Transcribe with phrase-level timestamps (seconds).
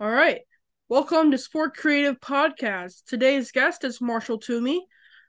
[0.00, 0.42] All right.
[0.88, 3.02] Welcome to Spork Creative Podcast.
[3.06, 4.86] Today's guest is Marshall Toomey.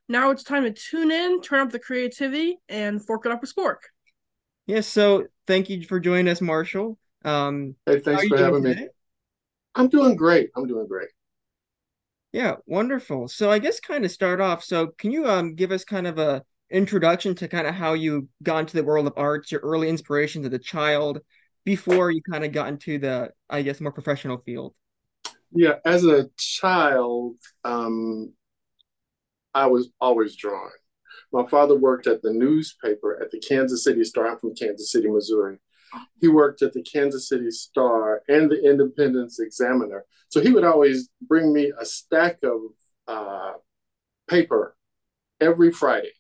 [0.08, 3.52] Now it's time to tune in, turn up the creativity, and fork it up with
[3.52, 3.78] Spork.
[4.68, 7.00] Yes, so thank you for joining us, Marshall.
[7.26, 8.88] Um, hey, thanks for having me.
[9.74, 10.52] I'm doing great.
[10.56, 11.10] I'm doing great.
[12.32, 13.28] Yeah, wonderful.
[13.28, 14.64] So I guess kind of start off.
[14.64, 18.30] So can you um give us kind of a introduction to kind of how you
[18.44, 21.22] got into the world of arts, your early inspirations as a child,
[21.66, 24.74] before you kind of got into the, I guess, more professional field?
[25.52, 28.34] Yeah, as a child, um,
[29.54, 30.72] I was always drawing.
[31.32, 34.28] My father worked at the newspaper at the Kansas City Star.
[34.28, 35.58] I'm from Kansas City, Missouri.
[36.22, 40.06] He worked at the Kansas City Star and the Independence Examiner.
[40.30, 42.60] So he would always bring me a stack of
[43.08, 43.54] uh,
[44.28, 44.76] paper
[45.42, 46.12] every Friday,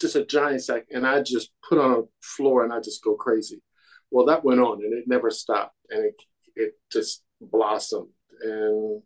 [0.00, 3.14] just a giant stack, and I just put on a floor and I just go
[3.14, 3.62] crazy.
[4.16, 6.22] Well, that went on and it never stopped, and it
[6.54, 8.08] it just blossomed
[8.40, 9.02] and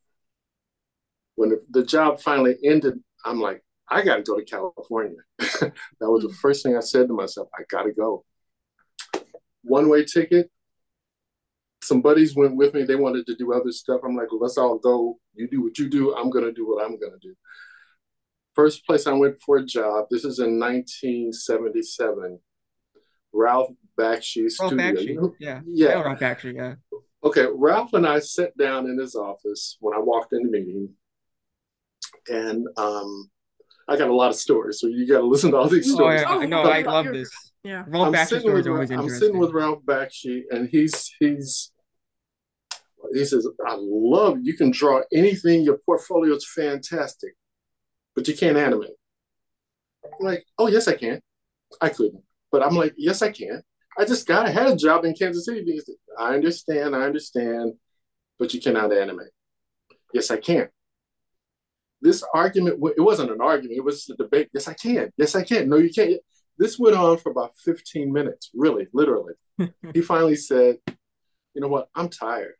[1.34, 2.94] When the, the job finally ended,
[3.24, 5.18] I'm like, I got to go to California.
[5.38, 6.34] that was the hmm.
[6.34, 7.48] first thing I said to myself.
[7.54, 8.24] I got to go.
[9.62, 10.50] One way ticket.
[11.82, 12.84] Some buddies went with me.
[12.84, 14.00] They wanted to do other stuff.
[14.04, 15.18] I'm like, let's all go.
[15.34, 16.14] You do what you do.
[16.14, 17.34] I'm going to do what I'm going to do.
[18.54, 22.38] First place I went for a job, this is in 1977.
[23.32, 24.92] Ralph Bakshi's Ralph studio.
[24.92, 25.06] Bakshi.
[25.06, 25.34] You know?
[25.38, 25.60] Yeah.
[25.66, 26.02] Yeah.
[26.02, 26.74] Ralph Bakshi, yeah.
[27.24, 30.90] Okay, Ralph and I sat down in his office when I walked in the meeting,
[32.28, 33.30] and um,
[33.88, 36.24] I got a lot of stories, so you got to listen to all these stories.
[36.26, 36.46] Oh, yeah.
[36.46, 37.30] no, I love this.
[37.62, 41.70] Yeah, Ralph I'm Bakshi stories with, always I'm sitting with Ralph Bakshi, and he's he's
[43.12, 45.62] he says, "I love you can draw anything.
[45.62, 47.34] Your portfolio is fantastic,
[48.14, 48.96] but you can't animate."
[50.04, 51.20] I'm like, "Oh yes, I can."
[51.80, 53.62] I couldn't, but I'm like, "Yes, I can."
[53.98, 57.74] I just got I had a job in Kansas City because I understand, I understand,
[58.38, 59.30] but you cannot animate.
[60.14, 60.68] Yes, I can.
[62.00, 64.48] This argument, it wasn't an argument, it was a debate.
[64.52, 65.12] Yes, I can.
[65.16, 65.68] Yes, I can.
[65.68, 66.20] No, you can't.
[66.58, 69.34] This went on for about 15 minutes, really, literally.
[69.94, 70.78] he finally said,
[71.54, 71.88] You know what?
[71.94, 72.54] I'm tired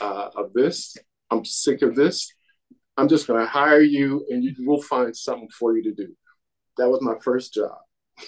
[0.00, 0.96] uh, of this.
[1.30, 2.32] I'm sick of this.
[2.98, 6.08] I'm just going to hire you and you will find something for you to do.
[6.78, 7.78] That was my first job.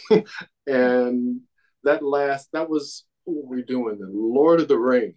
[0.67, 1.41] and
[1.83, 4.11] that last that was what were we doing then?
[4.13, 5.17] Lord of the Rings.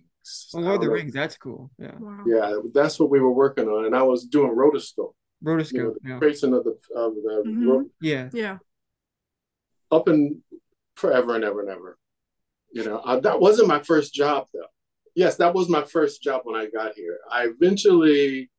[0.55, 1.69] Oh, Lord of the Rings, that's cool.
[1.77, 1.95] Yeah.
[1.99, 2.23] Wow.
[2.25, 5.13] Yeah, that's what we were working on, and I was doing rotoscope.
[5.43, 5.73] Rotoscope.
[5.73, 6.19] You know, yeah.
[6.19, 7.69] Tracing of the of the mm-hmm.
[7.69, 8.57] ro- yeah yeah.
[9.91, 10.37] Up and
[10.95, 11.97] forever and ever and ever.
[12.71, 14.65] You know, uh, that wasn't my first job though.
[15.13, 17.19] Yes, that was my first job when I got here.
[17.29, 18.49] I eventually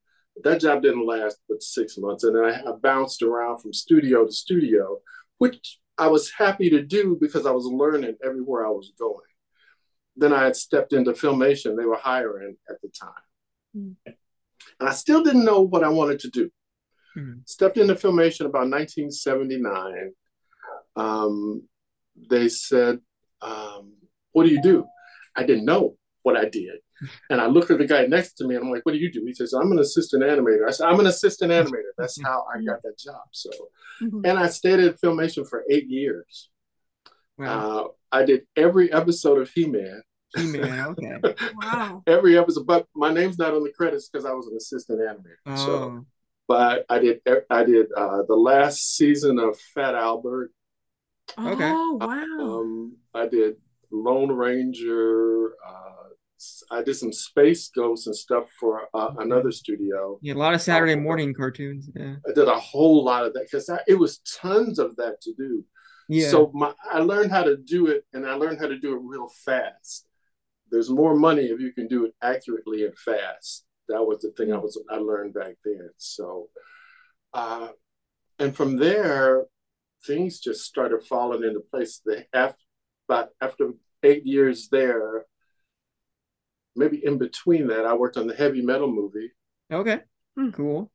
[0.43, 4.27] that job didn't last but six months, and then I, I bounced around from studio
[4.27, 4.99] to studio,
[5.39, 9.15] which I was happy to do because I was learning everywhere I was going.
[10.17, 11.77] Then I had stepped into filmation.
[11.77, 13.11] They were hiring at the time.
[13.77, 13.97] Mm.
[14.07, 16.51] and I still didn't know what I wanted to do.
[17.17, 17.41] Mm-hmm.
[17.45, 20.13] Stepped into filmation about 1979.
[20.97, 21.69] Um,
[22.31, 23.01] they said,
[23.41, 23.95] um,
[24.33, 24.87] "What do you do?"
[25.37, 26.79] I didn't know what I did.
[27.31, 29.11] And I looked at the guy next to me and I'm like, what do you
[29.11, 29.25] do?
[29.25, 30.67] He says, I'm an assistant animator.
[30.67, 31.93] I said, I'm an assistant animator.
[31.99, 33.23] That's how I got that job.
[33.33, 33.51] So,
[34.03, 34.21] mm-hmm.
[34.25, 36.51] and I stayed at Filmation for eight years.
[37.39, 37.79] Wow.
[37.79, 40.03] Uh, I did every episode of He Man.
[40.37, 41.35] He Man, okay.
[41.57, 42.03] wow.
[42.07, 45.37] Every episode, but my name's not on the credits because I was an assistant animator.
[45.47, 45.57] Oh.
[45.57, 46.07] So,
[46.47, 50.53] but I did, I did uh, the last season of Fat Albert.
[51.39, 51.71] Okay.
[51.73, 52.61] Oh, wow.
[52.61, 53.57] Um, I did
[53.91, 55.55] Lone Ranger.
[55.67, 56.09] Uh,
[56.71, 60.19] I did some Space Ghosts and stuff for uh, another studio.
[60.23, 61.91] Yeah, a lot of Saturday morning cartoons.
[61.95, 65.35] Yeah, I did a whole lot of that because it was tons of that to
[65.35, 65.65] do.
[66.09, 66.29] Yeah.
[66.29, 69.01] So my, I learned how to do it, and I learned how to do it
[69.03, 70.07] real fast.
[70.71, 73.65] There's more money if you can do it accurately and fast.
[73.89, 75.91] That was the thing I was I learned back then.
[75.99, 76.49] So,
[77.33, 77.69] uh,
[78.39, 79.45] and from there,
[80.07, 82.01] things just started falling into place.
[82.05, 82.63] The after,
[83.07, 83.71] but after
[84.03, 85.27] eight years there,
[86.77, 89.31] maybe in between that, I worked on the heavy metal movie.
[89.73, 90.01] Okay,
[90.37, 90.51] hmm.
[90.51, 90.91] cool.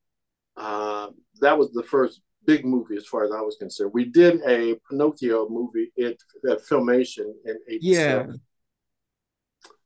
[0.56, 1.10] Uh,
[1.42, 3.92] that was the first big movie as far as I was concerned.
[3.94, 6.18] We did a Pinocchio movie at,
[6.50, 7.82] at Filmation in '87.
[7.82, 8.26] Yeah.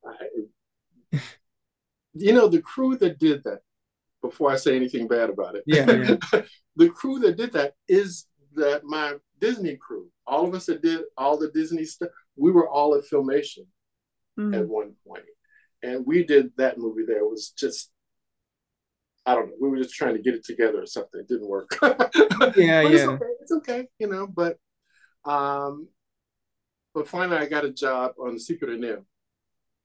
[0.05, 1.19] I,
[2.13, 3.59] you know, the crew that did that,
[4.21, 6.41] before I say anything bad about it, yeah, yeah.
[6.75, 10.07] the crew that did that is that my Disney crew.
[10.25, 13.65] All of us that did all the Disney stuff, we were all at Filmation
[14.39, 14.55] mm.
[14.57, 15.23] at one point
[15.83, 17.19] and we did that movie there.
[17.19, 17.91] It was just
[19.25, 19.56] I don't know.
[19.62, 21.21] We were just trying to get it together or something.
[21.21, 21.77] It didn't work.
[21.81, 22.83] yeah, but yeah.
[22.88, 23.25] It's okay.
[23.41, 24.27] It's okay, you know.
[24.27, 24.57] But
[25.24, 25.88] um,
[26.94, 29.06] but finally, I got a job on The Secret of NIMH.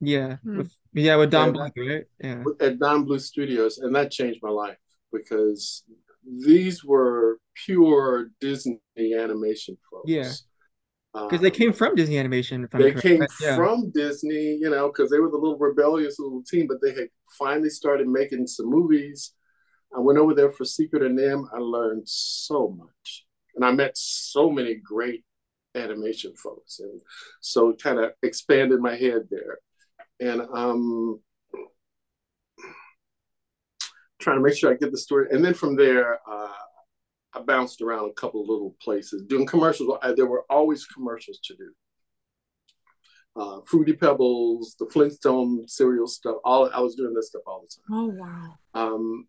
[0.00, 0.58] Yeah, hmm.
[0.58, 2.04] with, yeah, with Don Bluth, right?
[2.20, 4.76] Yeah, at Don Bluth Studios, and that changed my life
[5.12, 5.84] because
[6.24, 10.10] these were pure Disney animation folks.
[10.10, 10.32] Yeah
[11.14, 12.68] because they came from Disney Animation.
[12.72, 13.00] they correct.
[13.00, 13.56] came yeah.
[13.56, 17.08] from Disney, you know, because they were the little rebellious little team, but they had
[17.38, 19.32] finally started making some movies.
[19.96, 21.48] I went over there for Secret of NIMH.
[21.54, 23.26] I learned so much,
[23.56, 25.24] and I met so many great
[25.74, 27.00] animation folks, and
[27.40, 29.58] so kind of expanded my head there.
[30.20, 31.20] And um,
[34.18, 36.20] trying to make sure I get the story, and then from there.
[36.30, 36.52] Uh,
[37.38, 39.96] I bounced around a couple of little places doing commercials.
[40.02, 41.72] I, there were always commercials to do.
[43.36, 46.36] Uh, Fruity Pebbles, the Flintstone cereal stuff.
[46.44, 48.00] All I was doing this stuff all the time.
[48.00, 48.54] Oh wow!
[48.74, 49.26] Um,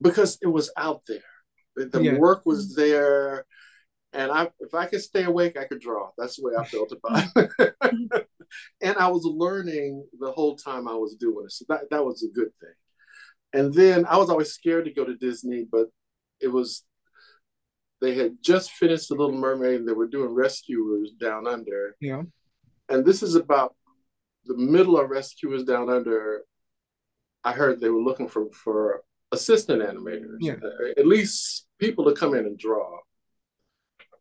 [0.00, 1.18] because it was out there.
[1.76, 2.18] The, the yeah.
[2.18, 3.44] work was there,
[4.14, 6.10] and I, if I could stay awake, I could draw.
[6.16, 7.74] That's the way I felt about it.
[8.80, 12.22] and I was learning the whole time I was doing it, so that that was
[12.22, 12.74] a good thing.
[13.52, 15.88] And then I was always scared to go to Disney, but
[16.42, 16.84] it was
[18.02, 21.94] they had just finished the Little Mermaid and they were doing Rescuers Down Under.
[22.00, 22.22] Yeah.
[22.88, 23.76] And this is about
[24.44, 26.42] the middle of Rescuers Down Under.
[27.44, 30.54] I heard they were looking for for assistant animators, yeah.
[30.62, 32.98] Uh, at least people to come in and draw.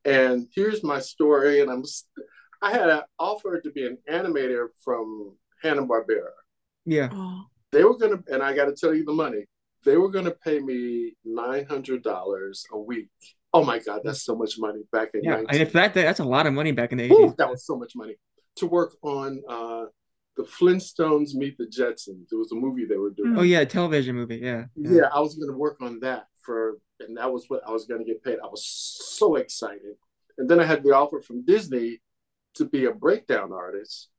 [0.05, 1.83] And here's my story, and I'm
[2.61, 6.31] I had an offer to be an animator from Hanna Barbera.
[6.85, 7.09] Yeah.
[7.11, 7.45] Oh.
[7.71, 9.45] They were gonna, and I got to tell you the money
[9.83, 13.09] they were going to pay me nine hundred dollars a week.
[13.53, 15.37] Oh my god, that's so much money back in yeah.
[15.37, 17.33] 19- and if that that's a lot of money back in the eighties.
[17.37, 18.15] That was so much money
[18.57, 19.85] to work on uh,
[20.37, 22.31] the Flintstones meet the Jetsons.
[22.31, 23.37] It was a movie they were doing.
[23.37, 24.37] Oh yeah, television movie.
[24.37, 24.65] Yeah.
[24.75, 27.71] Yeah, yeah I was going to work on that for, and that was what I
[27.71, 28.37] was going to get paid.
[28.43, 29.95] I was so excited,
[30.37, 32.01] and then I had the offer from Disney
[32.55, 34.09] to be a breakdown artist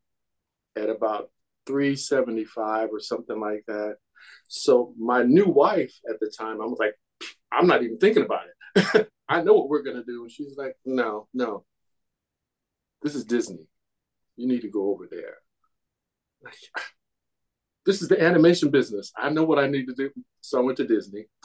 [0.76, 1.30] at about
[1.66, 3.96] 375 or something like that
[4.48, 6.94] so my new wife at the time, I was like,
[7.52, 8.42] I'm not even thinking about
[8.76, 9.08] it.
[9.28, 10.22] I know what we're gonna do.
[10.22, 11.64] And she's like, no, no.
[13.02, 13.66] This is Disney.
[14.36, 15.36] You need to go over there.
[16.42, 16.54] Like,
[17.86, 19.12] this is the animation business.
[19.16, 20.10] I know what I need to do.
[20.40, 21.24] So I went to Disney.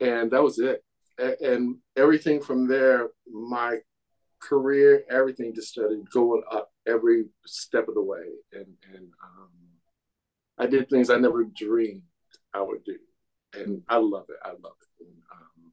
[0.00, 0.82] and that was it.
[1.18, 3.78] And everything from there, my
[4.40, 8.24] career, everything just started going up every step of the way.
[8.52, 9.50] And and um,
[10.58, 12.02] I did things I never dreamed
[12.52, 12.96] I would do,
[13.54, 14.36] and I love it.
[14.42, 15.06] I love it.
[15.06, 15.72] And, um,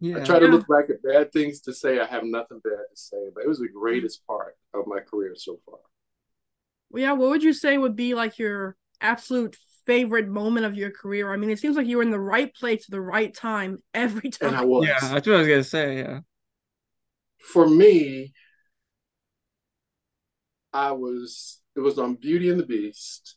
[0.00, 0.16] yeah.
[0.18, 2.96] I try to look back at bad things to say I have nothing bad to
[2.96, 5.78] say, but it was the greatest part of my career so far.
[6.90, 9.56] Well, yeah, what would you say would be like your absolute
[9.86, 11.32] favorite moment of your career?
[11.32, 13.82] I mean, it seems like you were in the right place at the right time
[13.94, 14.48] every time.
[14.48, 14.86] And I was.
[14.86, 15.98] Yeah, that's what I was gonna say.
[15.98, 16.20] Yeah.
[17.38, 18.32] For me,
[20.72, 23.36] I was it was on Beauty and the Beast.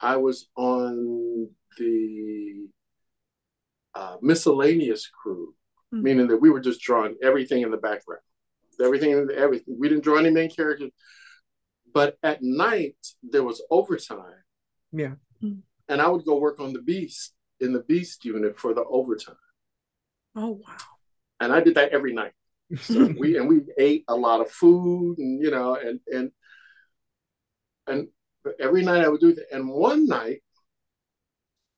[0.00, 2.68] I was on the
[3.94, 5.54] uh, miscellaneous crew,
[5.94, 6.02] mm-hmm.
[6.02, 8.22] meaning that we were just drawing everything in the background,
[8.82, 9.76] everything, everything.
[9.78, 10.90] We didn't draw any main characters.
[11.92, 14.42] But at night there was overtime.
[14.92, 15.14] Yeah.
[15.42, 15.60] Mm-hmm.
[15.88, 19.36] And I would go work on the Beast in the Beast unit for the overtime.
[20.36, 20.76] Oh wow!
[21.40, 22.32] And I did that every night.
[22.82, 26.30] So we and we ate a lot of food, and you know, and and
[27.88, 28.08] and
[28.60, 29.46] every night I would do that.
[29.52, 30.42] And one night,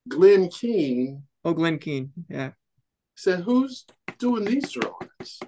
[0.09, 1.23] Glen Keane.
[1.45, 2.53] Oh, Glen Keane, yeah.
[3.15, 3.87] Said, "Who's
[4.19, 5.41] doing these drawings?"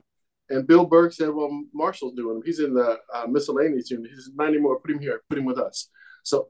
[0.49, 2.43] And Bill Burke said, "Well, Marshall's doing them.
[2.45, 4.11] He's in the uh, miscellaneous unit.
[4.11, 4.81] He said, "Not anymore.
[4.81, 5.23] Put him here.
[5.29, 5.89] Put him with us."
[6.23, 6.49] So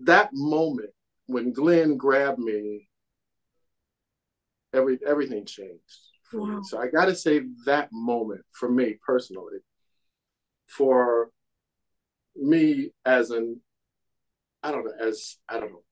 [0.00, 0.90] that moment
[1.26, 2.88] when Glen grabbed me,
[4.72, 6.60] every everything changed wow.
[6.62, 9.58] So I got to say that moment for me personally,
[10.66, 11.30] for
[12.38, 13.60] me as an,
[14.62, 15.82] I don't know, as I don't know,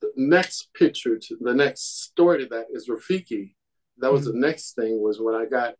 [0.00, 3.54] the next picture to the next story to that is Rafiki.
[3.98, 4.40] That was mm-hmm.
[4.40, 5.74] the next thing was when I got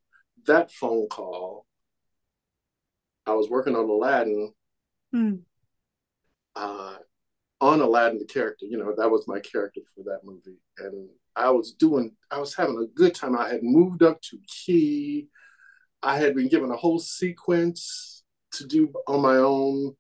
[0.47, 1.67] that phone call.
[3.27, 4.53] I was working on Aladdin.
[5.15, 5.41] Mm.
[6.55, 6.97] Uh,
[7.61, 10.59] on Aladdin, the character, you know, that was my character for that movie.
[10.79, 13.37] And I was doing, I was having a good time.
[13.37, 15.29] I had moved up to key.
[16.03, 18.14] I had been given a whole sequence
[18.59, 19.95] to do on my own.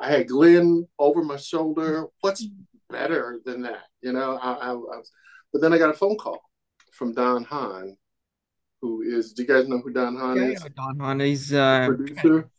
[0.00, 2.06] I had Glen over my shoulder.
[2.20, 2.46] What's
[2.88, 3.84] better than that?
[4.00, 5.10] You know, I, I, I was,
[5.52, 6.40] but then I got a phone call
[6.92, 7.96] from Don Hahn,
[8.80, 10.62] who is, do you guys know who Don Hahn yeah, is?
[10.62, 11.20] Yeah, Don Hahn.
[11.20, 12.50] He's uh, producer.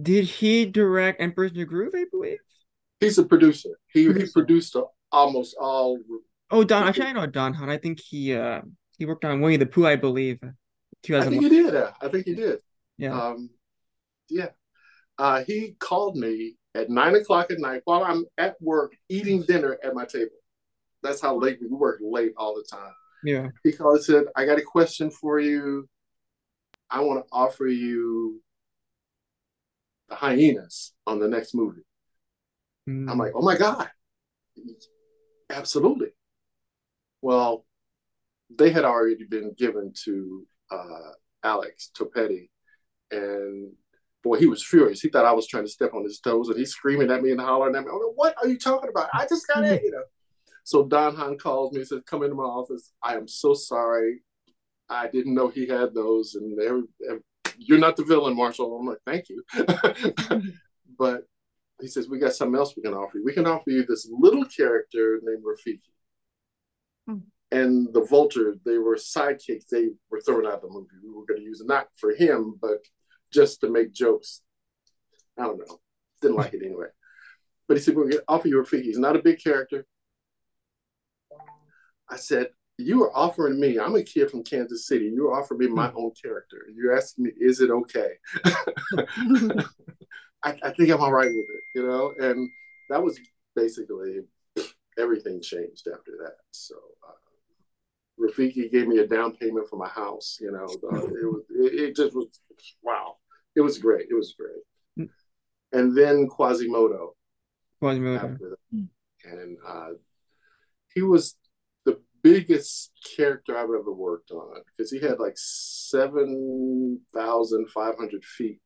[0.00, 2.38] Did he direct Emperor's New Groove, I believe?
[3.00, 3.78] He's a producer.
[3.92, 4.26] He producer.
[4.26, 4.76] he produced
[5.10, 5.98] almost all.
[6.50, 6.88] Oh, Don.
[6.88, 7.68] Actually, I know Don Hahn.
[7.68, 8.62] I think he uh
[8.96, 10.38] he worked on Winnie the Pooh, I believe.
[10.42, 11.74] I think he did.
[11.74, 12.60] I think he did.
[12.96, 13.20] Yeah.
[13.20, 13.50] Um,
[14.28, 14.48] yeah.
[15.18, 19.78] Uh, he called me at nine o'clock at night while I'm at work eating dinner
[19.84, 20.30] at my table.
[21.02, 22.94] That's how late we work late all the time.
[23.24, 23.48] Yeah.
[23.62, 25.88] He called and said, I got a question for you.
[26.90, 28.42] I want to offer you
[30.08, 31.82] the hyenas on the next movie.
[32.88, 33.10] Mm.
[33.10, 33.88] I'm like, oh my God.
[35.50, 36.08] Absolutely.
[37.20, 37.64] Well,
[38.54, 41.12] they had already been given to uh,
[41.42, 42.48] Alex Topetti.
[43.10, 43.72] And
[44.22, 45.00] boy, he was furious.
[45.00, 47.32] He thought I was trying to step on his toes and he's screaming at me
[47.32, 47.90] and hollering at me.
[47.90, 49.08] Like, what are you talking about?
[49.12, 50.04] I just got it, you know.
[50.64, 52.92] So Don Hahn calls me and says, Come into my office.
[53.02, 54.22] I am so sorry.
[54.88, 56.34] I didn't know he had those.
[56.34, 56.86] And
[57.58, 58.76] you're not the villain, Marshall.
[58.78, 59.42] I'm like, Thank you.
[60.98, 61.24] but
[61.80, 63.24] he says, We got something else we can offer you.
[63.24, 65.80] We can offer you this little character named Rafiki.
[67.08, 67.18] Hmm.
[67.50, 69.66] And the vulture, they were sidekicks.
[69.70, 70.88] They were thrown out of the movie.
[71.02, 72.78] We were going to use it not for him, but
[73.32, 74.42] just to make jokes.
[75.38, 75.80] I don't know.
[76.20, 76.88] Didn't like it anyway.
[77.68, 78.82] But he said, We're going to offer you Rafiki.
[78.82, 79.86] He's not a big character.
[82.10, 82.48] I said,
[82.78, 85.10] You are offering me, I'm a kid from Kansas City.
[85.14, 85.98] You're offering me my hmm.
[85.98, 86.66] own character.
[86.74, 88.12] You're asking me, Is it okay?
[90.44, 92.12] I, I think I'm all right with it, you know?
[92.18, 92.48] And
[92.90, 93.18] that was
[93.54, 94.20] basically
[94.98, 96.34] everything changed after that.
[96.50, 96.74] So
[97.08, 97.12] uh,
[98.20, 100.66] Rafiki gave me a down payment for my house, you know?
[100.66, 102.26] Uh, it, was, it, it, just was,
[102.82, 103.16] wow.
[103.54, 104.06] It was great.
[104.10, 104.62] It was great.
[104.96, 105.04] Hmm.
[105.72, 107.14] And then Quasimodo.
[107.80, 108.36] Quasimodo.
[109.24, 109.90] And uh,
[110.94, 111.36] he was
[111.84, 118.60] the biggest character I've ever worked on because he had like 7,500 feet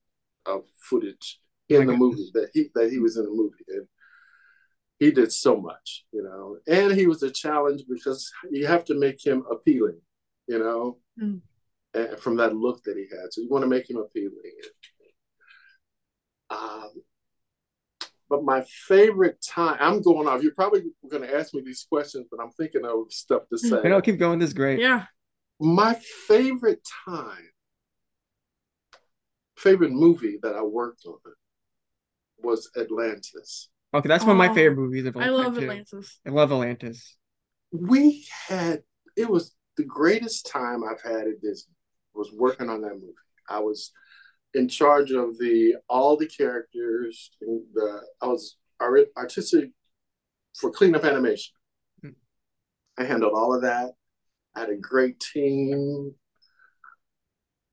[0.47, 3.87] of footage in the movie that he that he was in the movie and
[4.99, 8.95] he did so much you know and he was a challenge because you have to
[8.95, 9.99] make him appealing
[10.47, 11.41] you know mm.
[11.97, 14.33] And from that look that he had so you want to make him appealing
[16.51, 16.91] um,
[18.29, 22.27] but my favorite time i'm going off you're probably going to ask me these questions
[22.31, 25.05] but i'm thinking of stuff to say and i'll keep going this is great yeah
[25.61, 25.95] my
[26.27, 27.51] favorite time
[29.57, 31.17] favorite movie that i worked on
[32.43, 33.69] was Atlantis.
[33.95, 35.07] Okay, that's one of my favorite movies.
[35.07, 36.21] Of all I love Atlantis.
[36.27, 37.17] I love Atlantis.
[37.73, 38.83] We had
[39.17, 41.75] it was the greatest time I've had at Disney.
[42.17, 43.13] Was working on that movie.
[43.49, 43.93] I was
[44.55, 47.31] in charge of the all the characters.
[47.41, 48.57] the I was
[49.17, 49.71] artistic
[50.59, 51.55] for cleanup animation.
[52.05, 52.15] Mm.
[52.99, 53.93] I handled all of that.
[54.55, 56.15] I had a great team.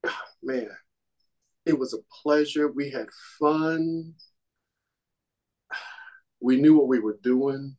[0.42, 0.68] Man,
[1.64, 2.70] it was a pleasure.
[2.70, 3.06] We had
[3.38, 4.14] fun
[6.40, 7.76] we knew what we were doing.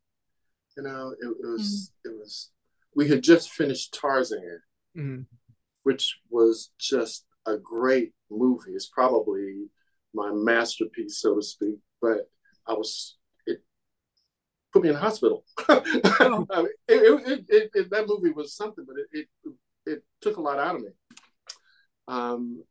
[0.77, 2.11] You know, it, it was mm-hmm.
[2.11, 2.51] it was
[2.95, 4.59] we had just finished Tarzan,
[4.97, 5.21] mm-hmm.
[5.85, 8.71] Which was just a great movie.
[8.71, 9.67] It's probably
[10.13, 11.77] my masterpiece, so to speak.
[12.01, 12.29] but
[12.67, 13.61] I was it
[14.73, 15.45] put me in the hospital.
[15.69, 15.83] Oh.
[16.51, 19.53] I mean, it, it, it, that movie was something, but it, it
[19.85, 20.89] it took a lot out of me.
[22.07, 22.63] Um,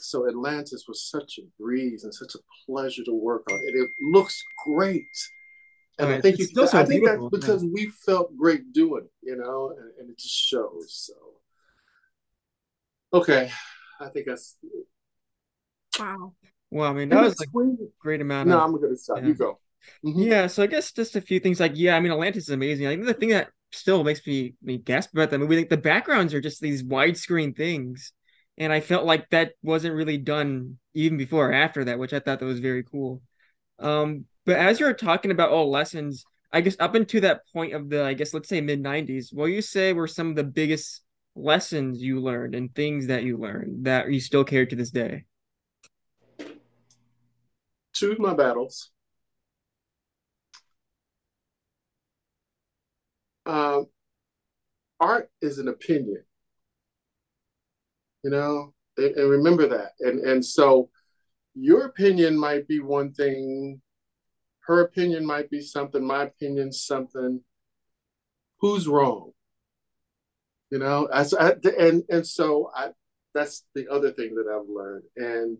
[0.00, 3.58] so Atlantis was such a breeze and such a pleasure to work on.
[3.58, 5.06] It, it looks great.
[5.98, 7.70] And I, mean, I think you, I think that's because yeah.
[7.72, 10.86] we felt great doing it, you know, and, and, it just shows.
[10.88, 11.12] So,
[13.12, 13.50] okay,
[14.00, 14.56] I think that's.
[15.98, 16.34] Wow.
[16.70, 18.48] Well, I mean, that was like a great amount.
[18.48, 19.18] No, of, I'm gonna stop.
[19.18, 19.26] Yeah.
[19.26, 19.58] You go.
[20.04, 20.22] Mm-hmm.
[20.22, 22.86] Yeah, so I guess just a few things like yeah, I mean, Atlantis is amazing.
[22.86, 25.76] I think the thing that still makes me me gasp about that movie, like the
[25.76, 28.12] backgrounds are just these widescreen things
[28.60, 32.20] and I felt like that wasn't really done even before or after that, which I
[32.20, 33.22] thought that was very cool.
[33.78, 37.88] Um, but as you're talking about all lessons, I guess up until that point of
[37.88, 41.00] the, I guess let's say mid '90s, what you say were some of the biggest
[41.34, 45.24] lessons you learned and things that you learned that you still carry to this day?
[47.92, 48.90] Choose my battles.
[53.46, 53.82] Uh,
[55.00, 56.22] art is an opinion
[58.22, 60.90] you know and, and remember that and and so
[61.54, 63.80] your opinion might be one thing
[64.60, 67.40] her opinion might be something my opinion something
[68.60, 69.32] who's wrong
[70.70, 72.90] you know as I, and and so i
[73.34, 75.58] that's the other thing that i've learned and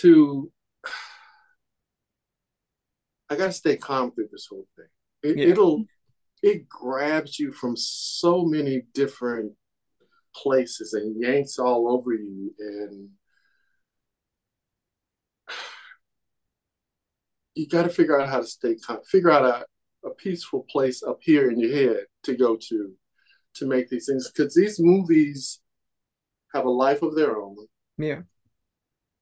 [0.00, 0.52] to
[3.30, 4.86] i got to stay calm through this whole thing
[5.22, 5.46] it, yeah.
[5.46, 5.84] it'll
[6.42, 9.52] it grabs you from so many different
[10.34, 13.08] places and yanks all over you and
[17.54, 19.66] you got to figure out how to stay calm figure out
[20.04, 22.92] a, a peaceful place up here in your head to go to
[23.54, 24.30] to make these things.
[24.30, 25.60] Because these movies
[26.52, 27.56] have a life of their own.
[27.98, 28.22] Yeah.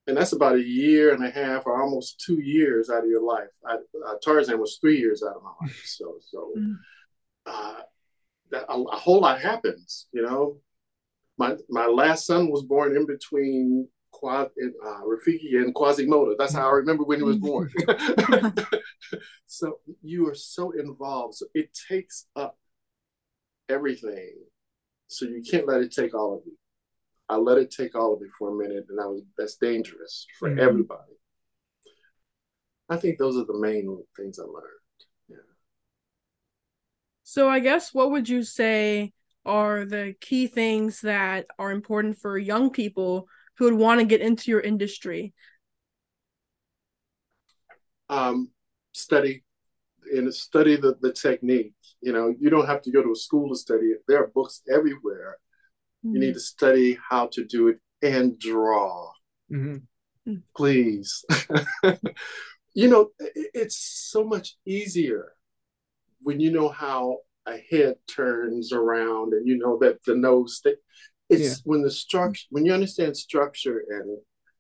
[0.07, 3.23] And that's about a year and a half or almost two years out of your
[3.23, 3.51] life.
[3.65, 5.83] I, uh, tarzan was three years out of my life.
[5.87, 6.75] So so mm.
[7.47, 7.83] uh,
[8.51, 10.59] that, a, a whole lot happens you know?
[11.39, 14.51] My my last son was born in between Quad,
[14.85, 16.37] uh, Rafiki and Quasimodo.
[16.39, 17.71] That's how I remember when he was born.
[19.47, 21.35] so you are so involved.
[21.37, 22.57] So it takes up
[23.69, 24.35] everything.
[25.09, 26.57] So you can't let it take all of you.
[27.29, 30.27] I let it take all of you for a minute, and that was that's dangerous
[30.39, 30.61] for mm-hmm.
[30.61, 31.13] everybody.
[32.89, 34.67] I think those are the main things I learned.
[35.29, 35.37] Yeah.
[37.23, 39.13] So I guess what would you say
[39.45, 44.21] are the key things that are important for young people who would want to get
[44.21, 45.35] into your industry?
[48.09, 48.51] Um,
[48.93, 49.45] study
[50.13, 51.75] and study the, the technique.
[52.01, 54.03] You know, you don't have to go to a school to study it.
[54.09, 55.39] There are books everywhere.
[56.05, 56.15] Mm-hmm.
[56.15, 56.35] You need mm-hmm.
[56.35, 59.11] to study how to do it and draw.
[59.53, 59.77] Mm-hmm.
[60.31, 60.43] Mm.
[60.57, 61.25] Please.
[62.75, 63.77] you know, it's
[64.11, 65.33] so much easier
[66.21, 70.79] when you know how a head turns around and you know that the nose st-
[71.33, 71.55] it's yeah.
[71.65, 74.19] when the structure when you understand structure and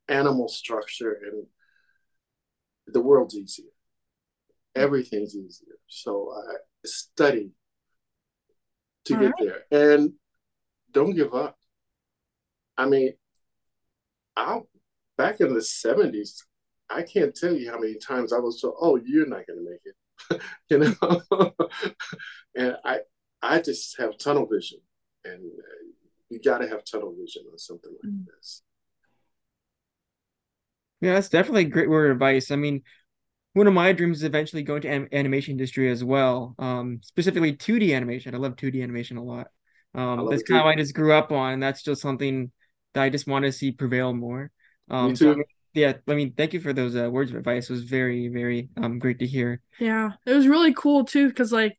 [0.08, 1.46] animal structure and
[2.86, 3.66] the world's easier.
[4.74, 5.76] Everything's easier.
[5.86, 6.54] So i
[6.84, 7.50] study
[9.04, 9.54] to All get right.
[9.70, 9.92] there.
[9.92, 10.12] And
[10.90, 11.56] don't give up.
[12.76, 13.12] I mean
[14.34, 14.60] i
[15.18, 16.38] back in the 70s
[16.88, 19.70] i can't tell you how many times i was told oh you're not going to
[19.70, 20.42] make it.
[20.70, 21.52] You know.
[22.56, 23.00] and I
[23.42, 24.78] I just have tunnel vision,
[25.24, 25.91] and uh,
[26.32, 28.24] you got to have tunnel vision on something like mm.
[28.26, 28.62] this.
[31.00, 32.50] Yeah, that's definitely a great word of advice.
[32.50, 32.82] I mean,
[33.54, 36.54] one of my dreams is eventually going to an- animation industry as well.
[36.58, 38.34] Um, specifically 2D animation.
[38.34, 39.48] I love 2D animation a lot.
[39.94, 42.50] Um, that's kind of I just grew up on, and that's just something
[42.94, 44.50] that I just want to see prevail more.
[44.88, 45.34] Um, Me too.
[45.34, 45.42] So
[45.74, 47.68] yeah, I mean, thank you for those uh, words of advice.
[47.68, 49.60] It was very, very um great to hear.
[49.78, 51.78] Yeah, it was really cool too, because like,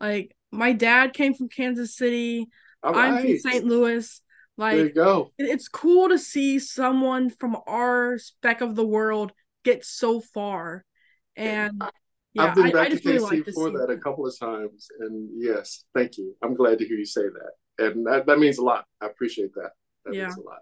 [0.00, 2.48] like my dad came from Kansas City.
[2.82, 3.64] I'm from St.
[3.64, 4.20] Louis.
[4.56, 5.32] Like, there you go.
[5.38, 9.32] It's cool to see someone from our speck of the world
[9.64, 10.84] get so far,
[11.36, 11.80] and
[12.34, 14.36] yeah, I've been back I, I to KC really like for that a couple of
[14.38, 16.34] times, and yes, thank you.
[16.42, 18.84] I'm glad to hear you say that, and that, that means a lot.
[19.00, 19.70] I appreciate that.
[20.04, 20.24] That yeah.
[20.24, 20.58] means a lot.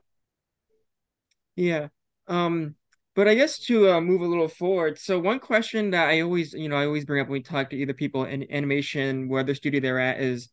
[1.56, 1.88] Yeah.
[2.28, 2.74] Um,
[3.14, 6.52] but I guess to uh, move a little forward, so one question that I always,
[6.52, 9.42] you know, I always bring up when we talk to either people in animation, where
[9.42, 10.50] the studio they're at is,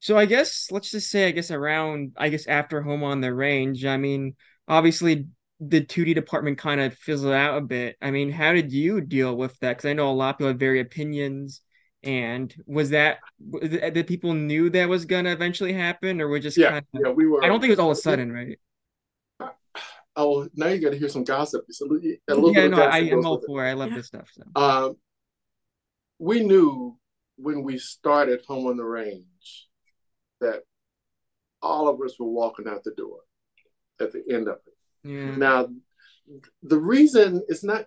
[0.00, 3.32] so I guess let's just say, I guess around, I guess after Home on the
[3.32, 4.34] Range, I mean,
[4.66, 5.26] obviously
[5.60, 7.96] the 2D department kind of fizzled out a bit.
[8.00, 9.76] I mean, how did you deal with that?
[9.76, 11.60] Because I know a lot of people have very opinions.
[12.02, 16.70] And was that the people knew that was gonna eventually happen, or were just yeah,
[16.70, 17.44] kind of, yeah, we were.
[17.44, 18.58] I don't think it was all of a sudden, right?
[20.16, 21.64] oh, now you got to hear some gossip.
[21.68, 23.70] a little, a little yeah, no, I am all for it.
[23.70, 23.96] I love yeah.
[23.96, 24.30] this stuff.
[24.32, 24.42] So.
[24.60, 24.96] Um,
[26.18, 26.98] we knew
[27.36, 29.24] when we started Home on the Range
[30.40, 30.62] that
[31.62, 33.18] all of us were walking out the door
[34.00, 35.08] at the end of it.
[35.08, 35.36] Yeah.
[35.36, 35.68] Now,
[36.62, 37.86] the reason is not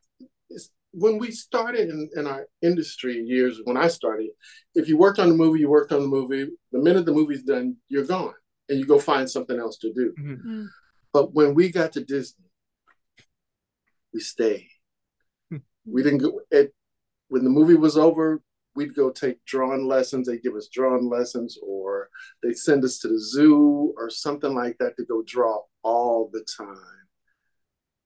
[0.50, 4.30] is when we started in, in our industry years when I started,
[4.76, 6.52] if you worked on the movie, you worked on the movie.
[6.72, 8.34] The minute the movie's done, you're gone
[8.70, 10.14] and you go find something else to do.
[10.20, 10.34] Mm-hmm.
[10.34, 10.66] mm-hmm.
[11.12, 12.46] But when we got to Disney,
[14.14, 14.68] we stayed.
[15.52, 15.58] Hmm.
[15.86, 16.74] we didn't go it
[17.28, 18.42] when the movie was over,
[18.76, 20.28] we'd go take drawing lessons.
[20.28, 22.10] They'd give us drawing lessons, or
[22.42, 26.46] they'd send us to the zoo or something like that to go draw all the
[26.58, 26.78] time.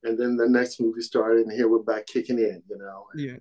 [0.03, 3.05] And then the next movie started, and here we're back kicking in, you know.
[3.15, 3.37] Yeah.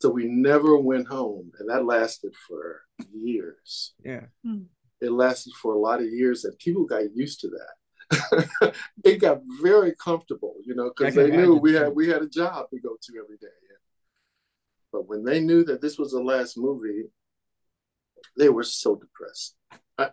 [0.00, 3.94] So we never went home, and that lasted for years.
[4.04, 4.26] Yeah.
[4.44, 4.62] Hmm.
[5.00, 8.74] It lasted for a lot of years, and people got used to that.
[9.04, 12.70] it got very comfortable, you know, because they knew we had we had a job
[12.70, 13.48] to go to every day.
[14.92, 17.04] But when they knew that this was the last movie,
[18.36, 19.56] they were so depressed.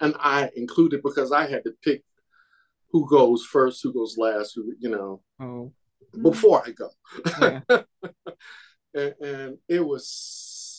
[0.01, 2.03] And I included because I had to pick
[2.89, 5.71] who goes first, who goes last, who, you know, oh.
[6.21, 6.89] before I go.
[7.41, 7.59] Yeah.
[8.93, 10.07] and, and it was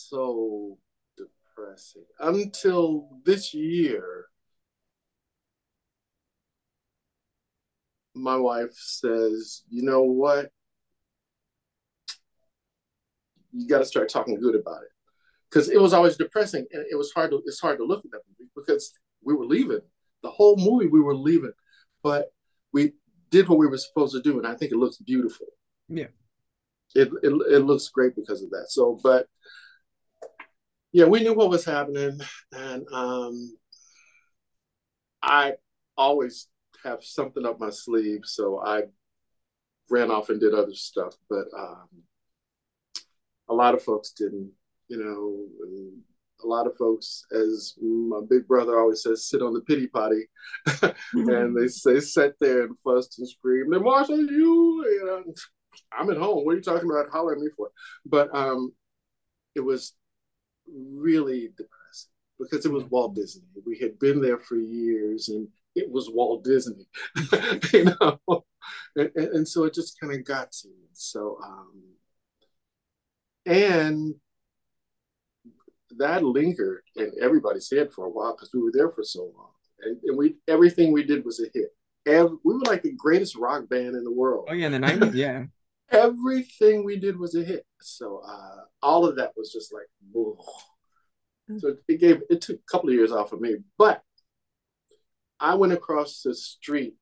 [0.08, 0.78] so
[1.16, 4.26] depressing until this year.
[8.14, 10.50] My wife says, you know what?
[13.56, 14.88] You got to start talking good about it.
[15.48, 18.10] Because it was always depressing and it was hard to it's hard to look at
[18.10, 18.92] that movie because
[19.22, 19.80] we were leaving.
[20.22, 21.52] The whole movie we were leaving
[22.02, 22.32] but
[22.72, 22.92] we
[23.30, 25.46] did what we were supposed to do and i think it looks beautiful.
[25.88, 26.06] Yeah.
[26.94, 28.66] It, it, it looks great because of that.
[28.68, 29.28] So but
[30.92, 32.18] yeah we knew what was happening
[32.52, 33.56] and um
[35.22, 35.52] i
[35.96, 36.48] always
[36.84, 38.82] have something up my sleeve so i
[39.90, 41.88] ran off and did other stuff but um
[43.48, 44.50] a lot of folks didn't,
[44.88, 45.96] you know,
[46.44, 50.28] a lot of folks, as my big brother always says, sit on the pity potty,
[51.12, 53.74] and they they sat there and fussed and screamed.
[53.74, 55.34] And Marshall, you, you know,
[55.92, 56.44] I'm at home.
[56.44, 57.10] What are you talking about?
[57.10, 57.70] Hollering at me for?
[58.04, 58.72] But um,
[59.54, 59.94] it was
[60.68, 63.44] really depressing because it was Walt Disney.
[63.64, 66.86] We had been there for years, and it was Walt Disney,
[67.72, 68.44] you know,
[68.96, 70.86] and, and, and so it just kind of got to me.
[70.92, 71.38] So.
[71.44, 71.95] Um,
[73.46, 74.14] and
[75.98, 79.50] that lingered in everybody's head for a while because we were there for so long.
[79.80, 81.68] And, and, we everything we did was a hit.
[82.06, 84.48] Every, we were like the greatest rock band in the world.
[84.50, 85.44] Oh yeah, in the nineties, yeah.
[85.90, 87.64] Everything we did was a hit.
[87.80, 90.38] So uh, all of that was just like, whoa.
[91.58, 94.02] So it gave it took a couple of years off of me, but
[95.38, 96.94] I went across the street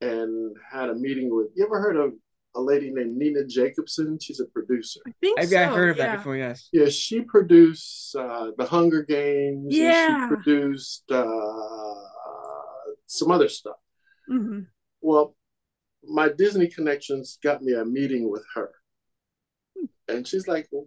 [0.00, 1.48] and had a meeting with.
[1.56, 2.12] You ever heard of
[2.56, 4.18] a lady named Nina Jacobson.
[4.20, 5.00] She's a producer.
[5.06, 6.06] I think I've so, heard of yeah.
[6.06, 6.36] that before.
[6.36, 6.68] Yes.
[6.72, 9.74] Yeah, she produced uh, the Hunger Games.
[9.74, 10.28] Yeah.
[10.28, 11.94] she produced uh,
[13.06, 13.76] some other stuff.
[14.30, 14.60] Mm-hmm.
[15.00, 15.36] Well,
[16.02, 18.70] my Disney connections got me a meeting with her,
[20.08, 20.86] and she's like, well,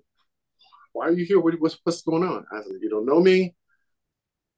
[0.93, 1.39] "Why are you here?
[1.39, 3.56] What, what's what's going on?" I said, "You don't know me.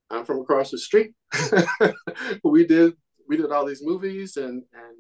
[0.09, 1.13] I'm from across the street.
[2.43, 2.93] we did
[3.27, 4.97] we did all these movies and and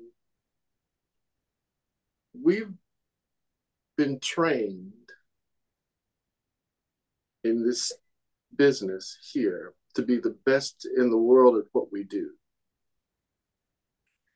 [2.41, 2.73] we've
[3.97, 4.93] been trained
[7.43, 7.93] in this
[8.55, 12.31] business here to be the best in the world at what we do.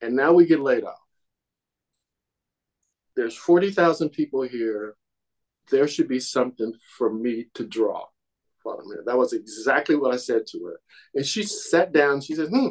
[0.01, 0.99] And now we get laid off.
[3.15, 4.95] There's 40,000 people here.
[5.69, 8.05] There should be something for me to draw.
[9.05, 10.79] That was exactly what I said to her.
[11.13, 12.21] And she sat down.
[12.21, 12.69] She said, hmm,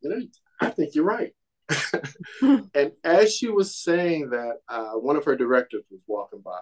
[0.00, 0.20] you know,
[0.60, 1.34] I think you're right.
[2.74, 6.58] and as she was saying that, uh, one of her directors was walking by.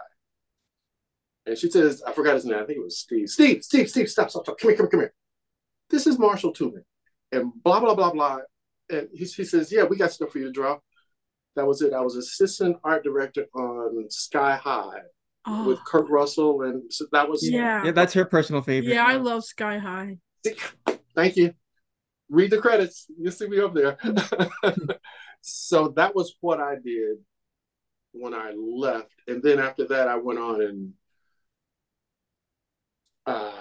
[1.47, 2.59] And she says, I forgot his name.
[2.59, 3.29] I think it was Steve.
[3.29, 4.59] Steve, Steve, Steve, stop, stop, stop.
[4.59, 5.15] Come here, come here, come here.
[5.91, 6.81] This is Marshall Toomey.
[7.33, 8.39] And blah, blah, blah, blah.
[8.91, 10.79] And he, he says, Yeah, we got stuff for you to draw.
[11.57, 11.93] That was it.
[11.93, 15.01] I was assistant art director on Sky High
[15.47, 15.69] oh.
[15.69, 16.63] with Kurt Russell.
[16.63, 17.47] And so that was.
[17.49, 17.85] Yeah.
[17.85, 18.95] Yeah, that's her personal favorite.
[18.95, 20.19] Yeah, I love Sky High.
[21.15, 21.55] Thank you
[22.29, 23.07] read the credits.
[23.19, 23.99] You'll see me up there.
[25.41, 27.19] so that was what I did
[28.13, 29.13] when I left.
[29.27, 30.93] And then after that, I went on and
[33.27, 33.53] uh,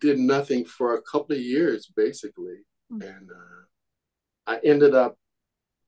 [0.00, 2.64] did nothing for a couple of years, basically.
[2.92, 3.02] Mm-hmm.
[3.02, 5.16] And uh, I ended up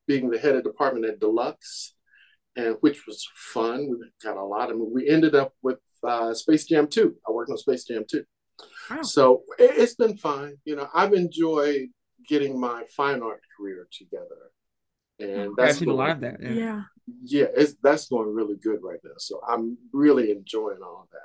[0.07, 1.95] being the head of department at Deluxe,
[2.57, 3.89] and which was fun.
[3.91, 4.79] We got a lot of.
[4.79, 7.15] We ended up with uh, Space Jam 2.
[7.29, 8.05] I worked on Space Jam
[8.89, 9.05] 2.
[9.05, 10.57] So it, has been fine.
[10.65, 11.89] You know, I've enjoyed
[12.29, 14.51] getting my fine art career together,
[15.19, 16.43] and that's I've seen a going, lot of that.
[16.43, 16.51] Yeah.
[16.51, 16.83] Yeah.
[17.25, 19.15] yeah, it's that's going really good right now.
[19.19, 21.21] So I'm really enjoying all of that.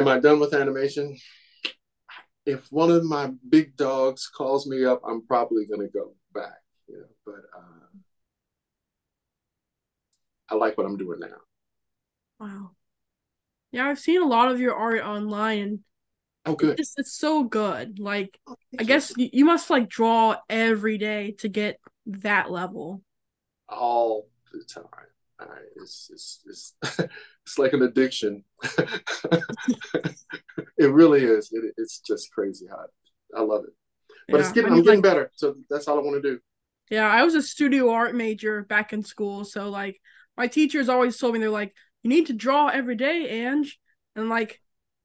[0.00, 1.16] Am I done with animation?
[2.46, 6.58] If one of my big dogs calls me up, I'm probably going to go back.
[6.88, 7.86] Yeah, but uh,
[10.48, 11.36] I like what I'm doing now.
[12.38, 12.70] Wow.
[13.72, 15.80] Yeah, I've seen a lot of your art online
[16.44, 16.78] Oh, good.
[16.78, 17.98] it's it's so good.
[17.98, 23.02] Like Oh, I guess you, you must like draw every day to get that level.
[23.68, 24.84] all the time.
[25.76, 26.74] It's it's it's
[27.46, 28.44] it's like an addiction.
[30.78, 31.50] it really is.
[31.52, 32.88] It, it's just crazy hot.
[33.36, 33.70] I love it.
[34.30, 35.30] But it's getting I'm mean, getting like, better.
[35.34, 36.40] So that's all I want to do.
[36.90, 40.00] yeah, I was a studio art major back in school, so like
[40.36, 43.78] my teachers always told me they're like, you need to draw every day, Ange.
[44.16, 44.60] And like,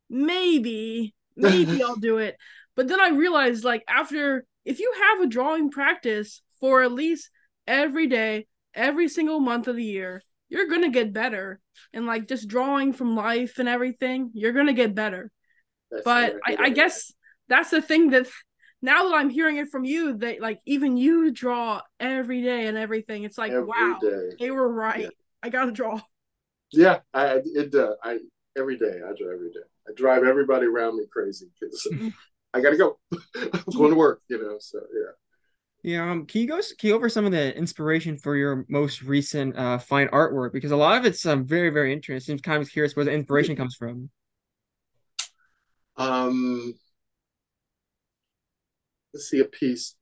[0.09, 2.37] maybe, maybe I'll do it.
[2.75, 7.29] But then I realized like after if you have a drawing practice for at least
[7.67, 11.59] every day, every single month of the year, you're gonna get better.
[11.93, 15.31] And like just drawing from life and everything, you're gonna get better.
[15.91, 17.11] That's But I, I guess
[17.47, 18.27] that's the thing that
[18.81, 22.77] now that I'm hearing it from you, that like even you draw every day and
[22.77, 24.29] everything, it's like every wow, day.
[24.39, 25.01] they were right.
[25.01, 25.09] Yeah.
[25.41, 26.01] I gotta draw.
[26.75, 28.19] Yeah, I it uh, I
[28.57, 29.65] every day I draw every day.
[29.87, 31.87] I drive everybody around me crazy because
[32.53, 32.99] I gotta go.
[33.35, 34.57] I'm going to work, you know.
[34.59, 35.11] So yeah.
[35.83, 39.03] Yeah, um, can you go can you over some of the inspiration for your most
[39.03, 40.51] recent uh fine artwork?
[40.53, 42.39] Because a lot of it's um very, very interesting.
[42.39, 44.09] Kind of curious where the inspiration comes from.
[45.97, 46.73] Um,
[49.13, 49.95] let's see a piece,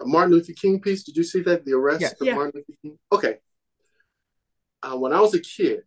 [0.00, 1.02] a Martin Luther King piece.
[1.02, 1.64] Did you see that?
[1.64, 2.20] The arrest Yes.
[2.20, 2.34] of Yeah.
[2.34, 2.98] Martin Luther King.
[3.10, 3.36] Okay.
[4.82, 5.80] Uh, when I was a kid,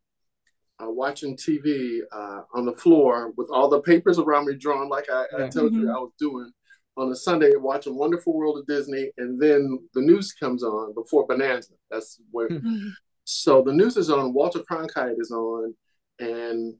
[0.82, 5.10] uh, watching TV uh, on the floor with all the papers around me drawn, like
[5.12, 5.96] I, I told you Mhm.
[5.96, 6.52] I was doing
[6.98, 11.26] on a Sunday, watching Wonderful World of Disney, and then the news comes on before
[11.28, 11.74] Bonanza.
[11.90, 12.60] That's when.
[12.60, 12.88] Hmm.
[13.24, 14.34] So the news is on.
[14.34, 15.76] Walter Cronkite is on,
[16.20, 16.76] and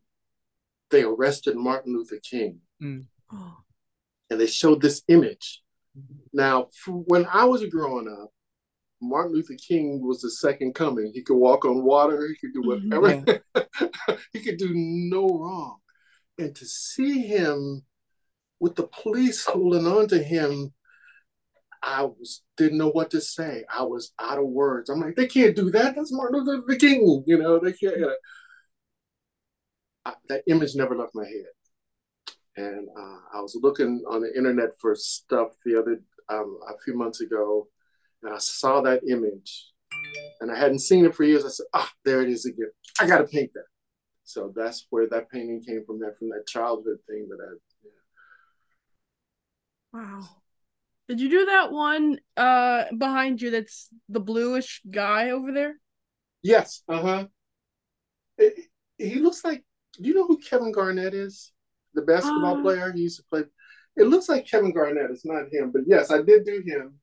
[0.90, 2.60] they arrested Martin Luther King
[3.32, 3.58] Oh,
[4.30, 5.62] and they showed this image.
[6.34, 8.32] Now, when I was growing up,
[9.02, 11.12] Martin Luther King was the second coming.
[11.14, 12.28] He could walk on water.
[12.28, 13.02] He could do Mhm.
[13.02, 13.44] whatever.
[14.34, 15.80] he could do no wrong.
[16.38, 17.86] And to see him
[18.60, 20.74] with the police holding on to him,
[21.82, 23.64] I was didn't know what to say.
[23.74, 24.90] I was out of words.
[24.90, 25.96] I'm like, they can't do that.
[25.96, 27.24] That's Martin Luther King.
[27.26, 27.96] You know, they can't.
[27.98, 28.16] You know.
[30.06, 31.46] I, that image never left my head
[32.60, 36.96] and uh, I was looking on the internet for stuff the other um, a few
[36.96, 37.68] months ago,
[38.24, 39.68] and I saw that image,
[40.42, 41.46] and I hadn't seen it for years.
[41.46, 42.72] I said, "Ah, there it is again.
[43.00, 43.66] I got to paint that."
[44.24, 46.00] So that's where that painting came from.
[46.00, 47.54] That from that childhood thing that I.
[49.94, 50.02] Yeah.
[50.20, 50.30] wow.
[51.08, 55.80] Did you do that one uh behind you that's the bluish guy over there?
[56.44, 56.84] Yes.
[56.88, 57.28] Uh huh.
[58.98, 59.64] He looks like.
[60.00, 61.52] Do you know who Kevin Garnett is?
[61.96, 62.62] The basketball Uh.
[62.62, 62.92] player.
[62.94, 63.44] He used to play.
[63.98, 65.10] It looks like Kevin Garnett.
[65.12, 66.99] It's not him, but yes, I did do him.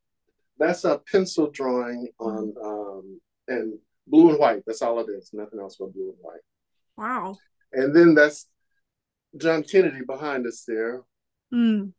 [0.58, 4.62] That's a pencil drawing on um and blue and white.
[4.66, 5.30] That's all it is.
[5.32, 6.40] Nothing else but blue and white.
[6.96, 7.36] Wow.
[7.72, 8.48] And then that's
[9.36, 11.02] John Kennedy behind us there.
[11.52, 11.92] Mm.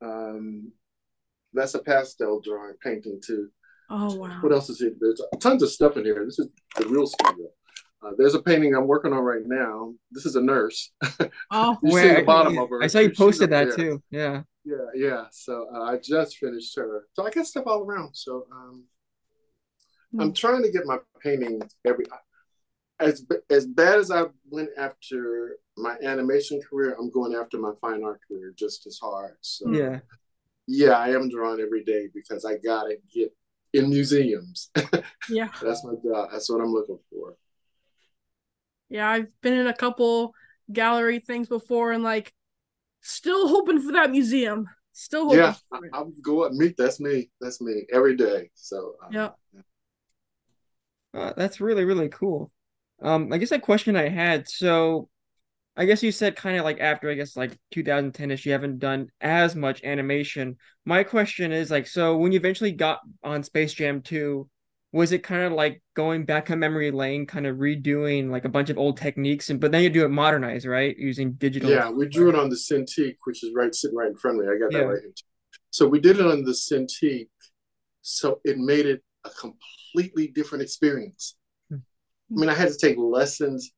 [0.00, 0.72] Um,
[1.52, 3.48] that's a pastel drawing painting too.
[3.90, 4.38] Oh wow.
[4.40, 4.94] What else is it?
[5.00, 6.24] There's tons of stuff in here.
[6.24, 7.48] This is the real studio.
[8.02, 9.92] Uh, there's a painting I'm working on right now.
[10.12, 10.90] This is a nurse.
[11.50, 12.82] Oh You see the bottom of her.
[12.82, 13.76] I saw you posted that there.
[13.76, 14.02] too.
[14.10, 14.42] Yeah.
[14.64, 15.24] Yeah, yeah.
[15.30, 17.06] So uh, I just finished her.
[17.14, 18.14] So I got stuff all around.
[18.14, 18.84] So um,
[20.18, 20.34] I'm Mm.
[20.34, 22.04] trying to get my painting every
[23.00, 26.96] as as bad as I went after my animation career.
[26.98, 29.36] I'm going after my fine art career just as hard.
[29.40, 30.00] So Yeah.
[30.66, 33.34] yeah, I am drawing every day because I gotta get
[33.72, 34.70] in museums.
[35.30, 35.48] Yeah.
[35.62, 36.30] That's my job.
[36.32, 37.36] That's what I'm looking for.
[38.88, 40.34] Yeah, I've been in a couple
[40.72, 42.32] gallery things before and like
[43.00, 44.66] still hoping for that museum.
[44.92, 45.90] Still hoping Yeah, for it.
[45.92, 46.76] I, will go up meet.
[46.76, 47.30] That's me.
[47.40, 48.50] That's me every day.
[48.54, 49.30] So um, Yeah.
[51.14, 52.50] Uh, that's really, really cool.
[53.00, 55.08] Um, I guess that question I had, so
[55.76, 59.08] I guess you said kind of like after I guess like 2010ish, you haven't done
[59.20, 60.56] as much animation.
[60.84, 64.48] My question is like, so when you eventually got on Space Jam 2,
[64.92, 68.48] was it kind of like going back on memory lane, kind of redoing like a
[68.48, 70.96] bunch of old techniques, and but then you do it modernized, right?
[70.96, 71.68] Using digital.
[71.70, 74.46] Yeah, we drew it on the Cintiq, which is right sitting right in front of
[74.46, 74.52] me.
[74.52, 74.78] I got Yeah.
[74.78, 75.12] that right here.
[75.70, 77.28] So we did it on the Cintiq,
[78.00, 81.36] so it made it a completely different experience.
[81.68, 81.76] Hmm.
[82.30, 83.70] I mean, I had to take lessons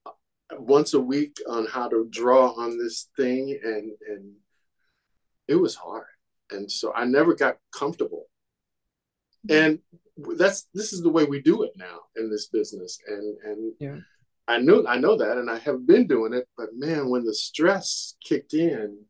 [0.53, 4.33] once a week on how to draw on this thing, and and
[5.49, 6.07] it was hard.
[6.53, 8.27] and so I never got comfortable.
[9.49, 9.79] And
[10.37, 13.97] that's this is the way we do it now in this business, and and yeah.
[14.49, 16.49] I know I know that, and I have been doing it.
[16.57, 19.05] But man, when the stress kicked in,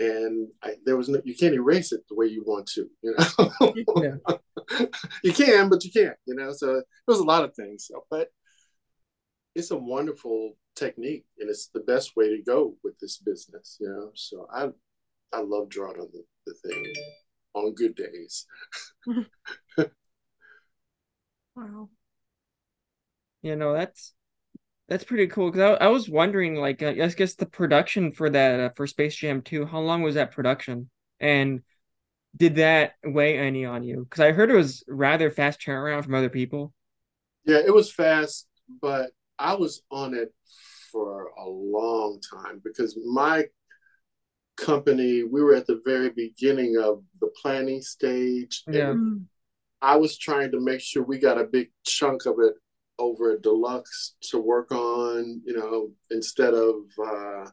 [0.00, 3.14] and I, there was no, you can't erase it the way you want to, you
[3.16, 3.74] know.
[3.96, 4.86] yeah.
[5.24, 6.52] you can, but you can't, you know.
[6.52, 7.86] So it was a lot of things.
[7.86, 8.28] So, but
[9.54, 13.88] it's a wonderful technique, and it's the best way to go with this business, you
[13.88, 14.10] know.
[14.14, 14.68] So I,
[15.32, 16.84] I love drawing on the, the thing
[17.54, 18.46] on good days.
[21.56, 21.88] wow.
[23.42, 24.14] You know that's
[24.88, 28.30] that's pretty cool because I, I was wondering, like, uh, I guess the production for
[28.30, 30.88] that uh, for Space Jam 2, how long was that production?
[31.20, 31.60] And
[32.36, 34.06] did that weigh any on you?
[34.08, 36.72] Because I heard it was rather fast turnaround from other people.
[37.44, 38.46] Yeah, it was fast,
[38.80, 40.32] but I was on it
[40.90, 43.44] for a long time because my
[44.58, 48.64] company, we were at the very beginning of the planning stage.
[48.70, 48.94] Yeah.
[49.80, 52.54] I was trying to make sure we got a big chunk of it
[52.98, 57.48] over at Deluxe to work on, you know, instead of uh,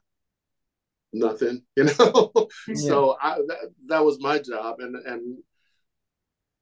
[1.13, 2.31] nothing, you know.
[2.67, 2.75] Yeah.
[2.75, 5.37] so I that, that was my job, and and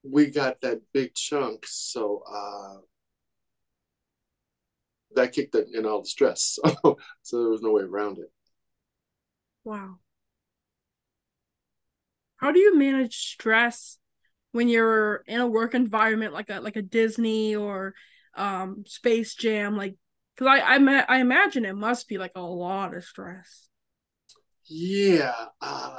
[0.03, 2.81] we got that big chunk, so uh,
[5.15, 6.59] that kicked in all the stress.
[6.61, 8.31] So, so there was no way around it.
[9.63, 9.99] Wow.
[12.43, 13.97] How do you manage stress
[14.51, 17.93] when you're in a work environment like a like a Disney or
[18.35, 19.95] um Space Jam like
[20.35, 23.69] cuz I I I imagine it must be like a lot of stress.
[24.65, 25.97] Yeah, uh,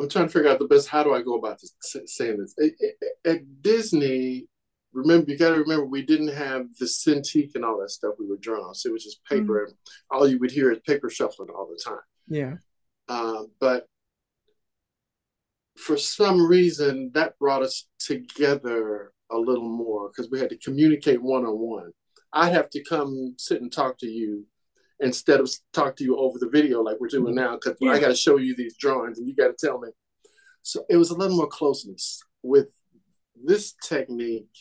[0.00, 1.72] I'm trying to figure out the best how do I go about this
[2.06, 2.56] saying this.
[2.58, 4.48] At, at Disney,
[4.92, 8.26] remember you got to remember we didn't have the Cintiq and all that stuff we
[8.26, 9.70] were drawing on, so it was just paper, mm-hmm.
[9.70, 9.76] and
[10.10, 12.02] all you would hear is paper shuffling all the time.
[12.26, 12.54] Yeah.
[13.10, 13.86] Uh, but
[15.76, 21.20] for some reason that brought us together a little more because we had to communicate
[21.20, 21.90] one on one.
[22.32, 24.46] I'd have to come sit and talk to you
[25.00, 27.90] instead of talk to you over the video like we're doing now because yeah.
[27.90, 29.88] I got to show you these drawings and you got to tell me.
[30.62, 32.68] So it was a little more closeness with
[33.42, 34.54] this technique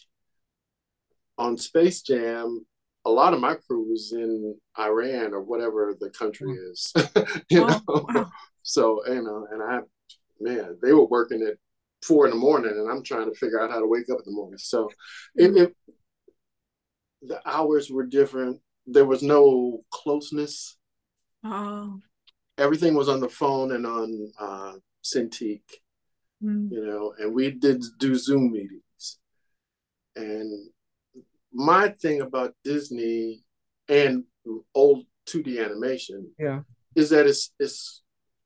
[1.37, 2.65] on Space Jam.
[3.09, 6.93] A lot of my crew was in Iran or whatever the country is,
[7.49, 7.81] you know.
[7.87, 8.29] Wow.
[8.61, 9.79] So you know, and I
[10.39, 11.57] man, they were working at
[12.03, 14.25] four in the morning, and I'm trying to figure out how to wake up in
[14.25, 14.57] the morning.
[14.57, 14.89] So,
[15.35, 15.75] it, it
[17.21, 18.61] the hours were different.
[18.85, 20.77] There was no closeness.
[21.43, 21.99] Oh.
[22.57, 25.61] Everything was on the phone and on uh, Cintiq,
[26.43, 26.71] mm.
[26.71, 29.19] you know, and we did do Zoom meetings.
[30.15, 30.69] And
[31.53, 33.43] my thing about Disney
[33.87, 34.23] and
[34.73, 36.61] old 2D animation, yeah,
[36.95, 38.01] is that it's it's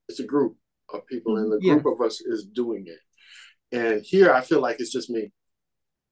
[0.09, 0.57] it's a group
[0.93, 1.75] of people, and the yeah.
[1.75, 3.77] group of us is doing it.
[3.77, 5.31] And here, I feel like it's just me.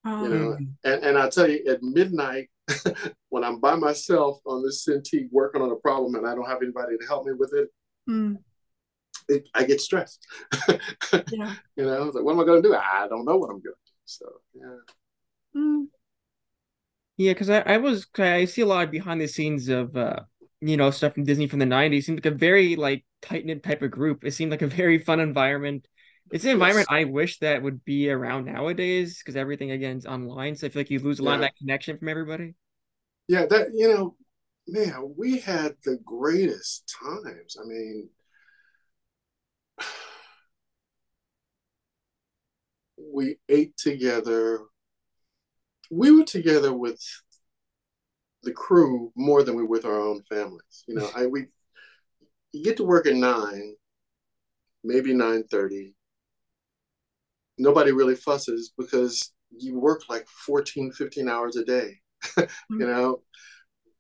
[0.04, 0.66] Um, you know, oh.
[0.84, 2.50] and and I tell you, at midnight,
[3.30, 6.62] when I'm by myself on this Cintiq working on a problem, and I don't have
[6.62, 7.70] anybody to help me with it,
[8.10, 8.38] mm.
[9.30, 10.26] it I get stressed.
[11.32, 11.54] yeah.
[11.76, 12.76] You know, like, what am I going to do?
[12.76, 13.92] I don't know what I'm going to do.
[14.06, 15.62] So, yeah.
[15.62, 15.86] Mm.
[17.22, 20.22] Yeah, because I, I was I see a lot of behind the scenes of uh,
[20.60, 22.00] you know stuff from Disney from the '90s.
[22.00, 24.24] It seemed like a very like tight knit type of group.
[24.26, 25.88] It seemed like a very fun environment.
[26.32, 26.98] It's an environment yes.
[27.00, 30.56] I wish that would be around nowadays because everything again is online.
[30.56, 32.56] So I feel like you lose a lot of that connection from everybody.
[33.28, 34.16] Yeah, that you know,
[34.68, 37.56] man, we had the greatest times.
[37.62, 38.10] I mean,
[43.14, 44.62] we ate together.
[45.92, 47.00] We were together with
[48.44, 50.84] the crew more than we were with our own families.
[50.88, 51.48] You know, I we
[52.54, 53.76] you get to work at nine,
[54.84, 55.94] maybe nine thirty.
[57.58, 62.00] Nobody really fusses because you work like 14, 15 hours a day.
[62.24, 62.80] mm-hmm.
[62.82, 63.22] You know,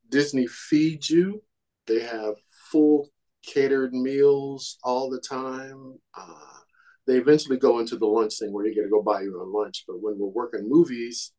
[0.10, 1.44] Disney feeds you.
[1.86, 2.36] They have
[2.72, 3.10] full
[3.46, 6.00] catered meals all the time.
[6.18, 6.60] Uh,
[7.08, 9.52] they eventually go into the lunch thing where you got to go buy your own
[9.52, 9.84] lunch.
[9.88, 11.34] But when we're working movies,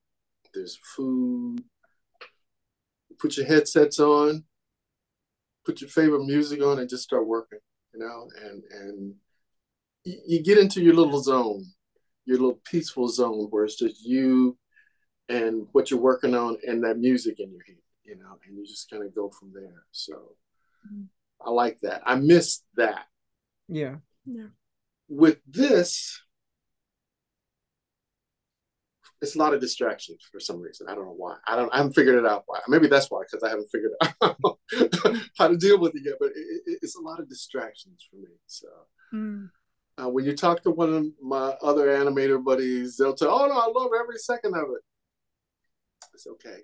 [0.54, 1.62] there's food,
[3.18, 4.44] put your headsets on,
[5.64, 7.60] put your favorite music on, and just start working.
[7.94, 9.14] You know, and and
[10.04, 11.64] you get into your little zone,
[12.24, 14.58] your little peaceful zone where it's just you
[15.28, 17.76] and what you're working on and that music in your head.
[18.04, 19.84] You know, and you just kind of go from there.
[19.92, 20.36] So
[20.86, 21.04] mm-hmm.
[21.46, 22.02] I like that.
[22.04, 23.06] I miss that.
[23.68, 23.96] Yeah.
[24.26, 24.48] Yeah.
[25.08, 26.22] With this,
[29.22, 30.88] it's a lot of distractions for some reason.
[30.88, 31.36] I don't know why.
[31.46, 31.72] I don't.
[31.72, 32.58] I haven't figured it out why.
[32.66, 36.16] Maybe that's why because I haven't figured out how to deal with it yet.
[36.18, 38.34] But it, it, it's a lot of distractions for me.
[38.48, 38.66] So
[39.14, 39.48] mm.
[39.96, 43.54] uh, when you talk to one of my other animator buddies, they'll tell, "Oh no,
[43.54, 44.82] I love every second of it."
[46.14, 46.58] It's okay.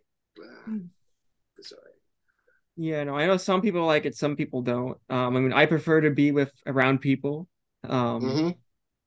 [0.68, 0.88] Mm.
[1.58, 1.94] It's all right.
[2.76, 4.98] Yeah, no, I know some people like it, some people don't.
[5.08, 7.48] Um, I mean, I prefer to be with around people.
[7.84, 8.50] Um, mm-hmm.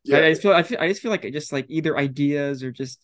[0.06, 0.18] yeah.
[0.18, 2.64] I, I just feel, I feel, I just feel like it just like either ideas
[2.64, 3.00] or just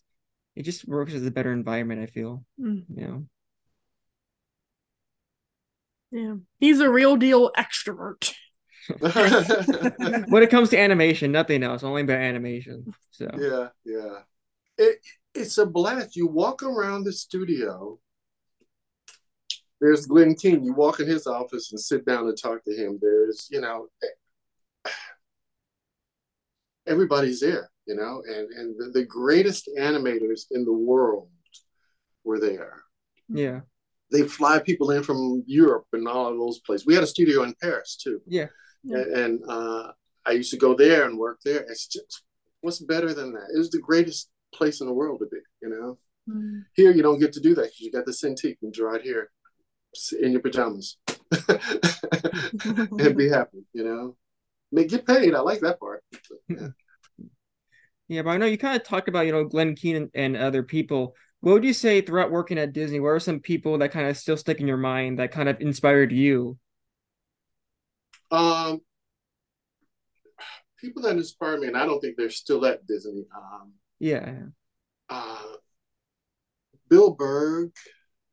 [0.58, 2.02] it just works as a better environment.
[2.02, 2.82] I feel, mm.
[2.92, 3.24] you know.
[6.10, 8.34] Yeah, he's a real deal extrovert.
[8.98, 12.92] when it comes to animation, nothing else, only about animation.
[13.12, 14.18] So yeah, yeah,
[14.76, 14.98] it
[15.32, 16.16] it's a blast.
[16.16, 18.00] You walk around the studio.
[19.80, 20.64] There's Glen Keane.
[20.64, 22.98] You walk in his office and sit down and talk to him.
[23.00, 23.86] There's, you know,
[26.84, 31.28] everybody's there you know, and, and the, the greatest animators in the world
[32.22, 32.82] were there.
[33.28, 33.60] Yeah.
[34.12, 36.86] They fly people in from Europe and all of those places.
[36.86, 38.20] We had a studio in Paris too.
[38.26, 38.46] Yeah.
[38.84, 39.92] And, and uh,
[40.26, 41.60] I used to go there and work there.
[41.60, 42.22] It's just,
[42.60, 43.48] what's better than that?
[43.54, 45.98] It was the greatest place in the world to be, you know?
[46.28, 46.64] Mm.
[46.74, 49.30] Here, you don't get to do that because you got the Cintiq and right here
[50.20, 50.98] in your pajamas
[51.48, 54.16] and be happy, you know?
[54.70, 55.34] May get paid.
[55.34, 56.04] I like that part.
[56.48, 56.68] Yeah.
[58.08, 60.62] Yeah, but I know you kind of talked about, you know, Glen Keane and, other
[60.62, 61.14] people.
[61.40, 63.00] What would you say throughout working at Disney?
[63.00, 65.60] What are some people that kind of still stick in your mind that kind of
[65.60, 66.58] inspired you?
[68.30, 68.80] Um,
[70.80, 73.24] people that inspire me, and I don't think they're still at Disney.
[73.36, 74.36] Um, yeah.
[75.08, 75.42] Uh,
[76.88, 77.72] Bill Berg,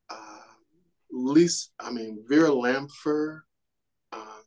[0.10, 0.40] uh,
[1.12, 3.46] Lisa, I mean Vera Lanpher,
[4.12, 4.42] uh,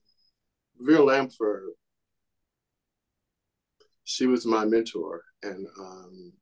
[0.78, 1.64] Vera Lanpher
[4.08, 6.32] she was my mentor and um,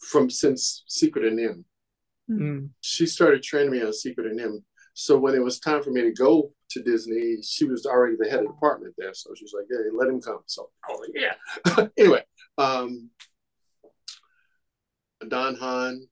[0.00, 1.64] from since secret and NIMH
[2.28, 2.68] mm.
[2.80, 6.02] she started training me on secret and NIMH so when it was time for me
[6.02, 9.14] to go to disney she was already the head of the department there.
[9.14, 10.40] So she was like hey let him come.
[10.46, 11.86] So i was like yeah.
[11.98, 12.24] Anyway
[12.58, 13.10] um,
[15.28, 16.04] don hahn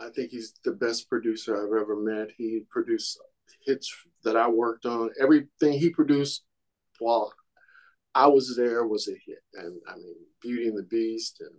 [0.00, 2.28] i think he's the best producer i've ever met.
[2.36, 3.18] He produced
[3.66, 3.92] hits
[4.22, 5.10] that i worked on.
[5.20, 6.44] Everything he produced
[7.00, 7.32] while
[8.14, 11.54] I was there was a hit, and I mean Beauty and the Beast and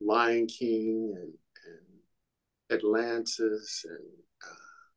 [0.00, 1.32] Lion King and,
[1.66, 4.08] and Atlantis, and
[4.44, 4.88] uh,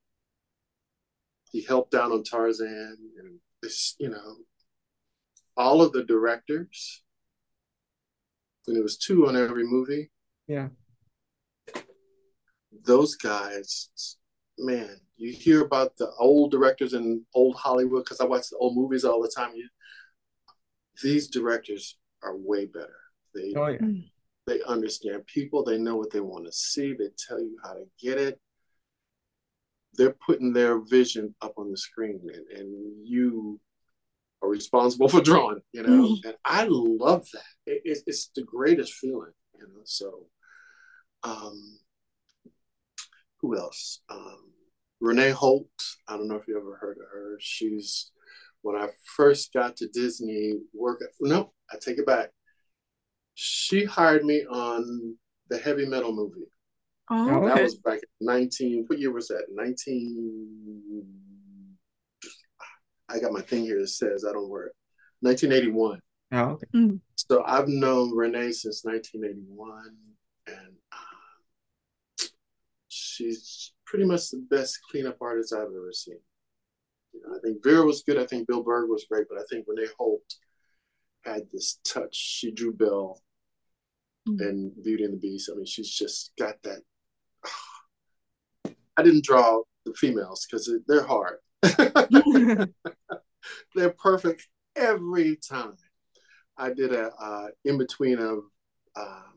[1.52, 4.38] he helped out on Tarzan, and this, you know,
[5.58, 7.04] all of the directors.
[8.68, 10.10] And it was two on every movie.
[10.48, 10.70] Yeah.
[12.86, 14.18] Those guys,
[14.58, 18.76] man, you hear about the old directors in old Hollywood because I watch the old
[18.76, 19.52] movies all the time.
[19.56, 19.68] You
[21.02, 23.00] these directors are way better.
[23.34, 23.78] They oh, yeah.
[23.80, 24.10] Mm.
[24.48, 25.64] they understand people.
[25.64, 26.94] They know what they want to see.
[26.94, 28.40] They tell you how to get it.
[29.96, 33.60] They're putting their vision up on the screen, and, and you
[34.42, 35.62] are responsible for drawing.
[35.74, 36.26] You know, mm.
[36.26, 37.44] and I love that.
[37.66, 39.32] It, it, it's the greatest feeling.
[39.58, 40.28] You know, so
[41.24, 41.80] um,
[43.42, 44.02] who else?
[44.10, 44.52] Um,
[45.02, 45.68] Renee Holt.
[46.08, 47.38] I don't know if you ever heard of her.
[47.40, 48.12] She's
[48.66, 51.00] when I first got to Disney, work.
[51.22, 52.32] No, I take it back.
[53.36, 55.16] She hired me on
[55.50, 56.48] the heavy metal movie.
[57.12, 57.48] Oh, okay.
[57.48, 58.86] That was back in 19.
[58.88, 59.46] What year was that?
[59.52, 61.04] 19.
[63.08, 64.74] I got my thing here that says I don't work.
[65.20, 66.00] 1981.
[66.32, 66.66] Oh, okay.
[66.74, 66.96] Mm-hmm.
[67.14, 69.96] So I've known Renee since 1981,
[70.48, 72.26] and uh,
[72.88, 76.18] she's pretty much the best cleanup artist I've ever seen.
[77.16, 78.18] You know, I think Vera was good.
[78.18, 80.36] I think Bill Berg was great, but I think Renee Holt
[81.24, 82.16] had this touch.
[82.16, 83.22] She drew Belle
[84.28, 84.42] mm-hmm.
[84.42, 85.50] and Beauty and the Beast.
[85.52, 86.82] I mean, she's just got that.
[88.98, 91.40] I didn't draw the females because they're hard.
[93.76, 95.76] they're perfect every time.
[96.58, 98.40] I did a uh, in between of
[98.96, 99.36] um,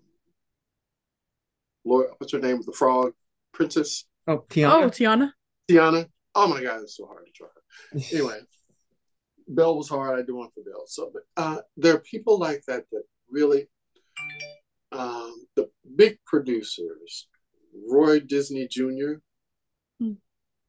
[1.85, 2.61] Lord, what's her name?
[2.65, 3.13] The Frog
[3.53, 4.05] Princess.
[4.27, 4.85] Oh, Tiana.
[4.85, 5.33] Oh, Tiana.
[5.71, 6.07] Tiana.
[6.35, 7.49] Oh my God, it's so hard to draw
[8.13, 8.41] anyway,
[9.47, 10.19] Belle was hard.
[10.19, 10.85] I do one for Belle.
[10.87, 13.69] So, but uh, there are people like that that really,
[14.93, 17.29] um, the big producers,
[17.91, 19.15] Roy Disney Jr.
[20.01, 20.13] Hmm.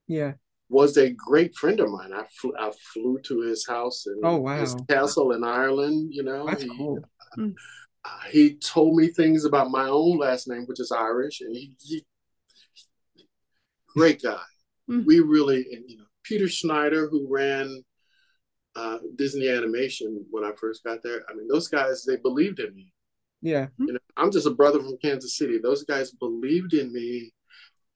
[0.07, 0.33] Yeah.
[0.69, 2.13] Was a great friend of mine.
[2.13, 4.59] I flew, I flew to his house and oh, wow.
[4.59, 6.13] his castle in Ireland.
[6.13, 6.99] You know, that's he, cool.
[7.37, 7.49] Uh,
[8.29, 12.05] he told me things about my own last name, which is Irish, and he, he
[13.95, 14.41] great guy.
[14.89, 15.05] Mm.
[15.05, 17.83] We really, you know, Peter Schneider, who ran
[18.75, 21.23] uh, Disney Animation when I first got there.
[21.27, 22.93] I mean, those guys they believed in me.
[23.41, 23.67] Yeah.
[23.79, 25.57] You know, I'm just a brother from Kansas City.
[25.57, 27.33] Those guys believed in me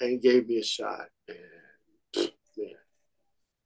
[0.02, 1.06] and gave me a shot.
[1.28, 2.70] And man,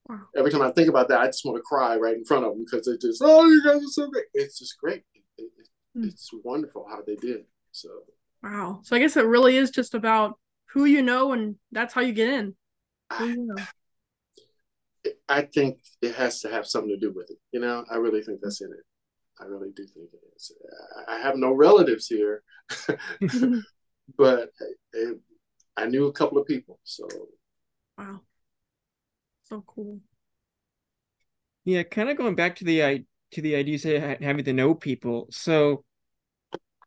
[0.09, 0.19] wow.
[0.35, 2.51] every time I think about that, I just want to cry right in front of
[2.51, 4.25] them because they just, oh, you guys are so great.
[4.33, 5.03] It's just great.
[5.37, 6.07] It, it, mm.
[6.07, 7.45] It's wonderful how they did.
[7.71, 7.89] So
[8.43, 8.81] wow.
[8.83, 10.37] So I guess it really is just about
[10.71, 12.55] who you know, and that's how you get in.
[13.21, 13.63] You know.
[15.29, 17.37] I think it has to have something to do with it.
[17.51, 18.85] You know, I really think that's in it.
[19.39, 20.51] I really do think it is.
[21.07, 22.43] I have no relatives here,
[24.17, 24.49] but
[24.93, 25.19] it,
[25.75, 26.79] I knew a couple of people.
[26.83, 27.07] So,
[27.97, 28.21] wow,
[29.43, 29.99] so cool.
[31.65, 35.27] Yeah, kind of going back to the to the idea of having to know people.
[35.31, 35.83] So,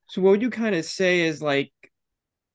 [0.08, 1.72] so what would you kind of say is like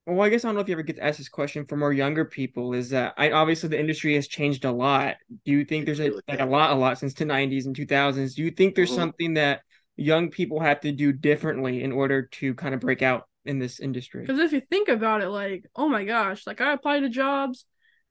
[0.06, 1.78] well, I guess I don't know if you ever get to ask this question for
[1.78, 2.74] more younger people.
[2.74, 5.16] Is that I obviously the industry has changed a lot.
[5.46, 8.36] Do you think there's a like a lot, a lot since the '90s and 2000s?
[8.36, 9.00] Do you think there's mm-hmm.
[9.00, 9.62] something that
[9.96, 13.80] young people have to do differently in order to kind of break out in this
[13.80, 14.22] industry?
[14.22, 17.66] Because if you think about it, like, oh my gosh, like I apply to jobs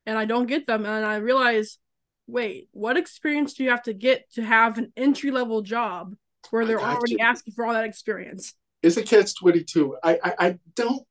[0.05, 1.77] and I don't get them, and I realize,
[2.27, 6.13] wait, what experience do you have to get to have an entry level job
[6.49, 7.25] where they're already you.
[7.25, 8.53] asking for all that experience?
[8.83, 9.95] It's a catch twenty two.
[10.03, 11.01] I, I I don't.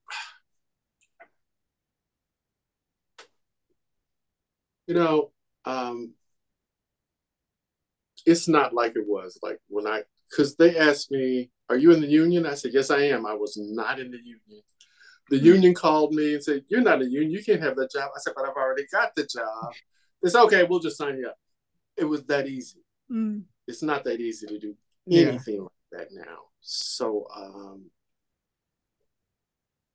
[4.87, 5.30] You know,
[5.64, 6.12] um,
[8.26, 12.01] it's not like it was like when I, because they asked me, Are you in
[12.01, 12.47] the union?
[12.47, 13.26] I said, Yes, I am.
[13.26, 14.62] I was not in the union.
[15.30, 15.47] The mm-hmm.
[15.47, 17.30] union called me and said, You're not a union.
[17.30, 18.11] You can't have that job.
[18.14, 19.72] I said, But I've already got the job.
[20.22, 20.64] It's okay.
[20.64, 21.37] We'll just sign you up.
[21.97, 22.82] It was that easy.
[23.11, 23.45] Mm.
[23.66, 24.74] It's not that easy to do
[25.11, 25.61] anything yeah.
[25.61, 26.39] like that now.
[26.61, 27.91] So, um,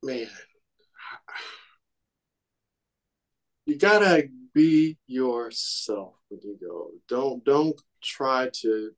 [0.04, 0.28] man,
[3.66, 6.92] you gotta be yourself when you go.
[7.08, 8.92] Don't don't try to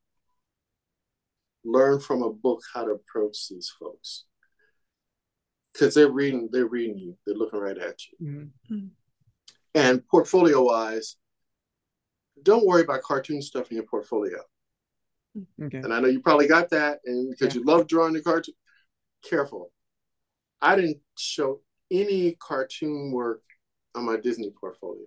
[1.63, 4.25] learn from a book how to approach these folks
[5.73, 8.87] because they're reading they're reading you they're looking right at you mm-hmm.
[9.75, 11.17] and portfolio wise
[12.43, 14.39] don't worry about cartoon stuff in your portfolio
[15.63, 15.77] okay.
[15.77, 17.59] and i know you probably got that and because yeah.
[17.59, 18.55] you love drawing the cartoon
[19.27, 19.71] careful
[20.61, 23.43] i didn't show any cartoon work
[23.95, 25.05] on my disney portfolio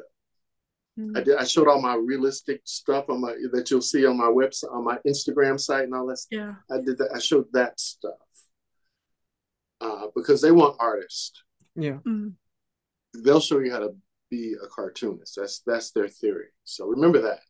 [0.98, 1.16] Mm-hmm.
[1.16, 1.36] I did.
[1.36, 4.84] I showed all my realistic stuff on my that you'll see on my website, on
[4.84, 6.20] my Instagram site, and all that.
[6.30, 7.10] Yeah, I did that.
[7.12, 8.12] I showed that stuff
[9.80, 11.42] uh, because they want artists.
[11.74, 12.28] Yeah, mm-hmm.
[13.24, 13.96] they'll show you how to
[14.30, 15.34] be a cartoonist.
[15.36, 16.48] That's that's their theory.
[16.62, 17.40] So remember that.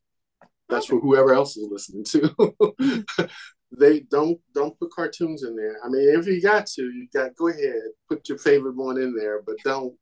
[0.71, 3.05] That's for whoever else is listening to.
[3.79, 5.77] they don't don't put cartoons in there.
[5.85, 7.75] I mean, if you got to, you got go ahead,
[8.09, 9.95] put your favorite one in there, but don't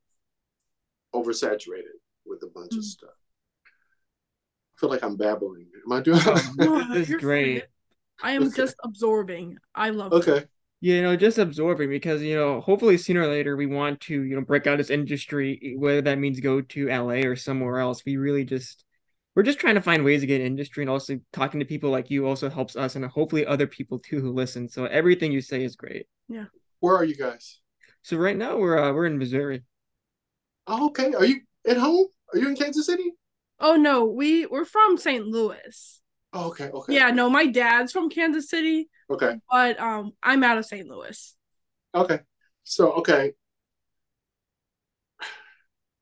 [1.13, 2.79] oversaturate it with a bunch mm-hmm.
[2.79, 3.09] of stuff
[4.83, 5.67] feel like I'm babbling.
[5.85, 6.19] Am I doing?
[6.57, 7.63] no, this is great.
[8.21, 8.57] I am okay.
[8.57, 9.57] just absorbing.
[9.73, 10.11] I love.
[10.11, 10.37] Okay.
[10.39, 10.49] It.
[10.81, 14.35] You know, just absorbing because you know, hopefully sooner or later we want to you
[14.35, 18.03] know break out this industry, whether that means go to LA or somewhere else.
[18.05, 18.83] We really just
[19.35, 22.11] we're just trying to find ways to get industry and also talking to people like
[22.11, 24.67] you also helps us and hopefully other people too who listen.
[24.67, 26.07] So everything you say is great.
[26.27, 26.45] Yeah.
[26.81, 27.61] Where are you guys?
[28.01, 29.63] So right now we're uh, we're in Missouri.
[30.67, 31.13] Oh, okay.
[31.13, 32.07] Are you at home?
[32.33, 33.13] Are you in Kansas City?
[33.63, 35.25] Oh no, we we're from St.
[35.25, 36.01] Louis.
[36.33, 36.93] Oh, okay, okay.
[36.93, 38.89] Yeah, no, my dad's from Kansas City.
[39.09, 39.37] Okay.
[39.49, 40.85] But um I'm out of St.
[40.85, 41.33] Louis.
[41.95, 42.19] Okay.
[42.65, 43.31] So, okay.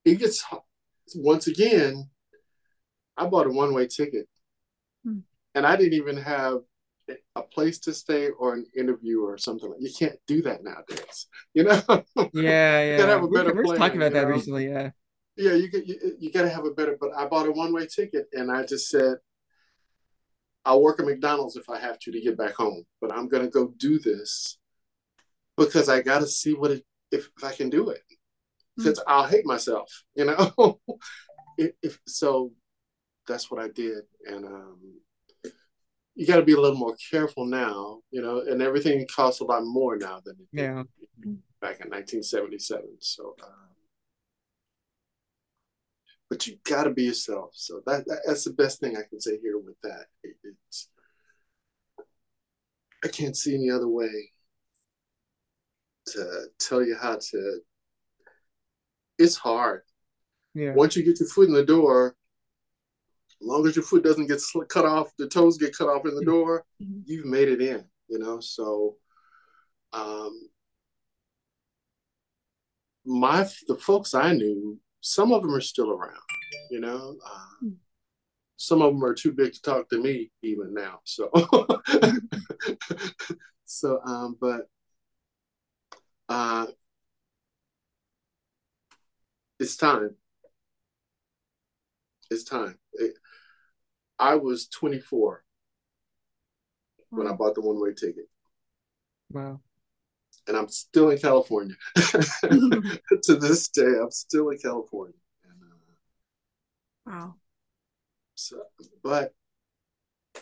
[0.04, 0.44] It gets
[1.14, 2.10] once again,
[3.16, 4.28] I bought a one-way ticket.
[5.04, 5.20] Hmm.
[5.54, 6.62] And I didn't even have
[7.36, 11.26] a place to stay or an interview or something like you can't do that nowadays
[11.52, 11.82] you know
[12.32, 14.34] yeah yeah you have a better we were talking about that know?
[14.34, 14.90] recently yeah
[15.36, 16.96] yeah, you get you, you got to have a better.
[17.00, 19.16] But I bought a one way ticket, and I just said,
[20.64, 22.84] I'll work at McDonald's if I have to to get back home.
[23.00, 24.58] But I'm gonna go do this
[25.56, 28.02] because I got to see what it if, if I can do it.
[28.76, 29.10] Because mm-hmm.
[29.10, 30.80] I'll hate myself, you know.
[31.58, 32.52] if, if, so,
[33.26, 34.78] that's what I did, and um,
[36.14, 38.40] you got to be a little more careful now, you know.
[38.40, 40.82] And everything costs a lot more now than it did yeah.
[41.60, 42.84] back in 1977.
[43.00, 43.34] So.
[43.42, 43.71] Uh,
[46.32, 47.50] but you got to be yourself.
[47.52, 50.06] So that, that, that's the best thing I can say here with that.
[50.22, 50.88] It, it's
[53.04, 54.30] I can't see any other way
[56.06, 57.60] to tell you how to.
[59.18, 59.82] It's hard.
[60.54, 60.72] Yeah.
[60.72, 62.16] Once you get your foot in the door,
[63.42, 66.14] as long as your foot doesn't get cut off, the toes get cut off in
[66.14, 67.00] the door, mm-hmm.
[67.04, 67.84] you've made it in.
[68.08, 68.96] You know, so
[69.92, 70.48] um,
[73.04, 76.22] my the folks I knew some of them are still around,
[76.70, 77.16] you know.
[77.26, 77.70] Uh, hmm.
[78.56, 81.00] some of them are too big to talk to me even now.
[81.04, 81.28] So,
[83.64, 84.68] so, um, but
[86.28, 86.66] uh,
[89.58, 90.14] it's time.
[92.30, 92.78] It's time.
[92.94, 93.14] It,
[94.18, 95.44] I was 24
[97.10, 97.18] wow.
[97.18, 98.28] when I bought the one way ticket.
[99.32, 99.60] Wow.
[100.48, 101.76] And I'm still in California.
[101.96, 105.14] to this day, I'm still in California.
[105.44, 105.62] And,
[107.06, 107.34] uh, wow.
[108.34, 108.62] So,
[109.04, 109.32] but
[110.34, 110.40] a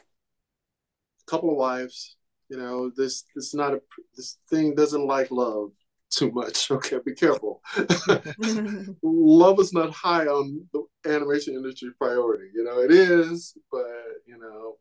[1.27, 2.17] couple of wives,
[2.49, 3.81] you know, this this is not a
[4.17, 5.73] this thing doesn't like love
[6.11, 6.71] too much.
[6.81, 7.63] Okay, be careful.
[9.03, 12.51] love is not high on the animation industry priority.
[12.55, 13.87] You know, it is, but
[14.27, 14.77] you know,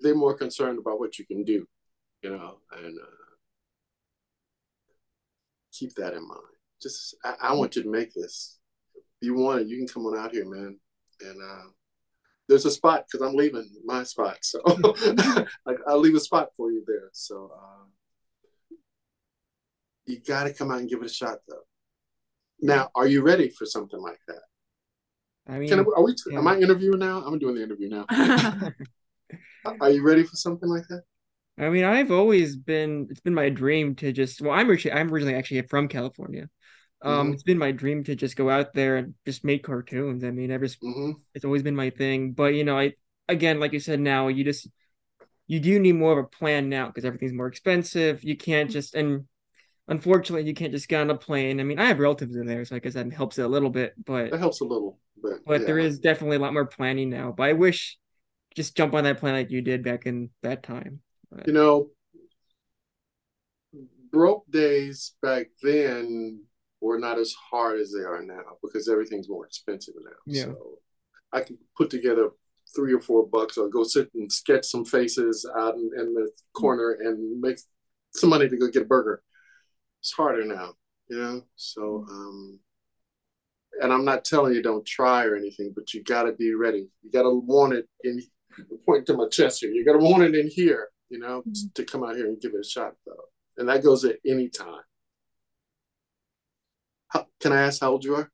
[0.00, 1.66] they're more concerned about what you can do.
[2.22, 3.34] You know, and uh,
[5.72, 6.40] keep that in mind.
[6.82, 8.58] Just, I, I, want you to make this.
[8.94, 10.78] If you want it, you can come on out here, man.
[11.20, 11.70] And uh,
[12.48, 14.60] there's a spot because I'm leaving my spot, so
[15.66, 17.10] like I'll leave a spot for you there.
[17.12, 17.52] So.
[17.54, 17.84] Uh,
[20.08, 21.66] you got to come out and give it a shot, though.
[22.60, 24.40] Now, are you ready for something like that?
[25.46, 26.14] I mean, I, are we?
[26.30, 26.38] Yeah.
[26.38, 27.22] Am I interviewing now?
[27.24, 28.06] I'm doing the interview now.
[29.80, 31.02] are you ready for something like that?
[31.58, 33.08] I mean, I've always been.
[33.10, 34.40] It's been my dream to just.
[34.40, 34.98] Well, I'm originally.
[34.98, 36.48] I'm originally actually from California.
[37.00, 37.32] Um, mm-hmm.
[37.34, 40.24] it's been my dream to just go out there and just make cartoons.
[40.24, 40.66] I mean, ever.
[40.66, 41.12] Mm-hmm.
[41.34, 42.32] It's always been my thing.
[42.32, 42.94] But you know, I
[43.28, 44.68] again, like you said, now you just
[45.46, 48.22] you do need more of a plan now because everything's more expensive.
[48.22, 49.24] You can't just and
[49.88, 51.60] unfortunately, you can't just get on a plane.
[51.60, 53.70] I mean, I have relatives in there, so I guess that helps it a little
[53.70, 53.94] bit.
[54.04, 55.66] But it helps a little, but but yeah.
[55.66, 57.32] there is definitely a lot more planning now.
[57.36, 57.98] But I wish
[58.54, 61.00] just jump on that plane like you did back in that time.
[61.30, 61.46] But...
[61.46, 61.90] You know,
[64.10, 66.42] broke days back then
[66.80, 70.10] were not as hard as they are now because everything's more expensive now.
[70.26, 70.44] Yeah.
[70.44, 70.78] So
[71.32, 72.30] I can put together
[72.74, 76.30] three or four bucks or go sit and sketch some faces out in, in the
[76.54, 77.58] corner and make
[78.12, 79.22] some money to go get a burger
[80.00, 80.74] it's harder now,
[81.08, 81.42] you know.
[81.56, 82.58] So, um,
[83.80, 86.88] and I'm not telling you don't try or anything, but you got to be ready.
[87.02, 88.22] You got to want it in.
[88.86, 89.70] Point to my chest here.
[89.70, 91.68] You got to want it in here, you know, mm-hmm.
[91.74, 93.24] to come out here and give it a shot, though.
[93.56, 94.82] And that goes at any time.
[97.08, 98.30] How, can I ask how old you are?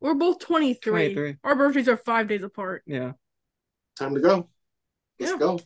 [0.00, 1.14] We're both 23.
[1.14, 1.36] 23.
[1.44, 2.82] Our birthdays are five days apart.
[2.86, 3.12] Yeah.
[3.98, 4.48] Time to go.
[5.18, 5.38] Let's yeah.
[5.38, 5.60] go.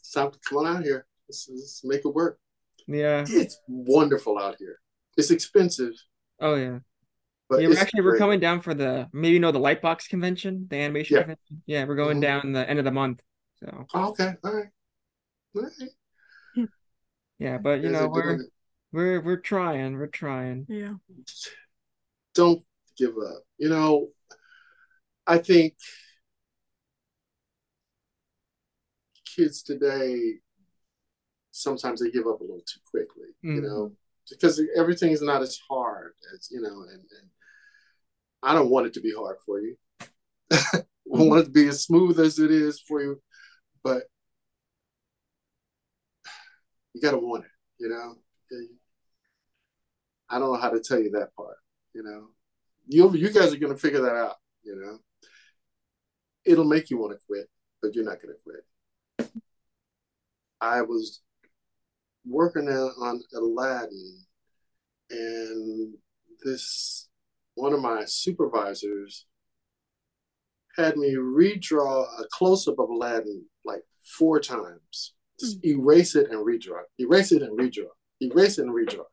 [0.00, 1.06] It's time to come on out here.
[1.28, 2.38] Let's, let's make it work.
[2.86, 3.24] Yeah.
[3.28, 4.80] It's wonderful out here.
[5.16, 5.92] It's expensive.
[6.40, 6.80] Oh yeah.
[7.48, 8.12] But yeah, we're actually great.
[8.12, 11.20] we're coming down for the maybe you know the Lightbox convention, the animation yeah.
[11.22, 11.62] convention.
[11.66, 12.48] Yeah, we're going mm-hmm.
[12.48, 13.22] down the end of the month.
[13.60, 14.68] So oh, okay, all right.
[15.54, 16.68] All right.
[17.38, 18.38] Yeah, but you know we're
[18.92, 20.66] we're we're trying, we're trying.
[20.68, 20.94] Yeah.
[22.34, 22.62] Don't
[22.96, 23.42] give up.
[23.58, 24.08] You know,
[25.26, 25.74] I think
[29.34, 30.34] kids today
[31.50, 33.56] sometimes they give up a little too quickly, mm-hmm.
[33.56, 33.92] you know,
[34.30, 37.28] because everything is not as hard as, you know, and, and
[38.42, 39.76] I don't want it to be hard for you.
[40.52, 43.20] I want it to be as smooth as it is for you,
[43.84, 44.04] but
[46.94, 48.16] you got to want it, you know.
[50.28, 51.56] I don't know how to tell you that part,
[51.94, 52.28] you know.
[52.86, 54.98] You you guys are gonna figure that out, you know.
[56.44, 57.48] It'll make you want to quit,
[57.80, 59.30] but you're not gonna quit.
[60.60, 61.20] I was
[62.26, 64.24] working on Aladdin,
[65.10, 65.94] and
[66.44, 67.08] this
[67.54, 69.26] one of my supervisors
[70.76, 73.82] had me redraw a close up of Aladdin like
[74.18, 75.14] four times.
[75.42, 77.88] Just erase it and redraw, erase it and redraw,
[78.20, 79.04] erase it and redraw.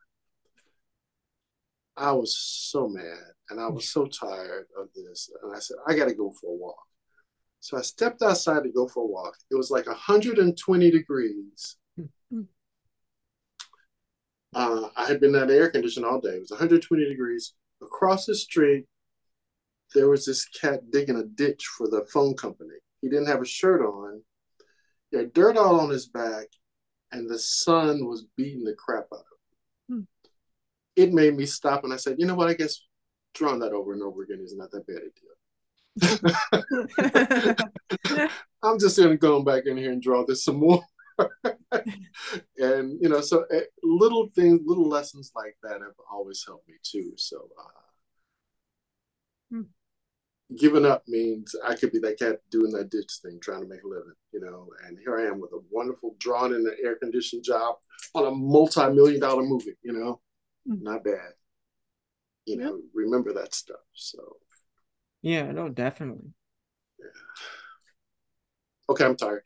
[1.96, 5.28] I was so mad and I was so tired of this.
[5.42, 6.86] And I said, I got to go for a walk.
[7.60, 9.34] So I stepped outside to go for a walk.
[9.50, 11.76] It was like 120 degrees.
[14.52, 16.30] Uh, I had been at air conditioning all day.
[16.30, 17.54] It was 120 degrees.
[17.82, 18.86] Across the street,
[19.94, 22.74] there was this cat digging a ditch for the phone company.
[23.00, 24.22] He didn't have a shirt on.
[25.10, 26.46] He had dirt all on his back,
[27.12, 29.24] and the sun was beating the crap out of
[29.88, 29.96] him.
[29.96, 30.02] Hmm.
[30.96, 32.48] It made me stop, and I said, "You know what?
[32.48, 32.80] I guess
[33.34, 35.30] drawing that over and over again is not that bad a deal."
[38.62, 40.82] I'm just gonna go back in here and draw this some more.
[42.58, 46.74] and you know, so uh, little things, little lessons like that have always helped me
[46.82, 47.12] too.
[47.16, 47.79] So uh.
[50.58, 53.82] Giving up means I could be that cat doing that ditch thing, trying to make
[53.82, 54.68] a living, you know.
[54.86, 57.76] And here I am with a wonderful drawn in the air conditioned job
[58.14, 60.20] on a multi-million dollar movie, you know.
[60.66, 60.82] Hmm.
[60.82, 61.32] Not bad.
[62.46, 62.84] You know, yep.
[62.94, 63.80] remember that stuff.
[63.92, 64.36] So
[65.22, 66.32] yeah, no, definitely.
[66.98, 67.06] Yeah.
[68.90, 69.42] Okay, I'm tired.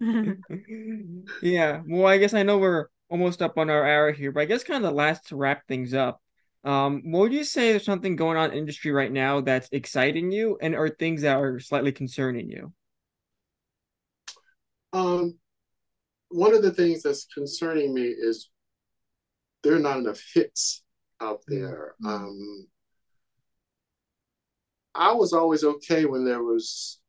[1.42, 1.82] yeah.
[1.86, 4.64] Well, I guess I know we're almost up on our hour here, but I guess
[4.64, 6.20] kind of the last to wrap things up.
[6.64, 10.32] Um, what would you say there's something going on in industry right now that's exciting
[10.32, 12.72] you, and are things that are slightly concerning you?
[14.94, 15.38] Um,
[16.28, 18.48] one of the things that's concerning me is
[19.62, 20.82] there are not enough hits
[21.20, 21.94] out there.
[22.02, 22.24] Mm-hmm.
[22.24, 22.66] Um,
[24.94, 27.00] I was always okay when there was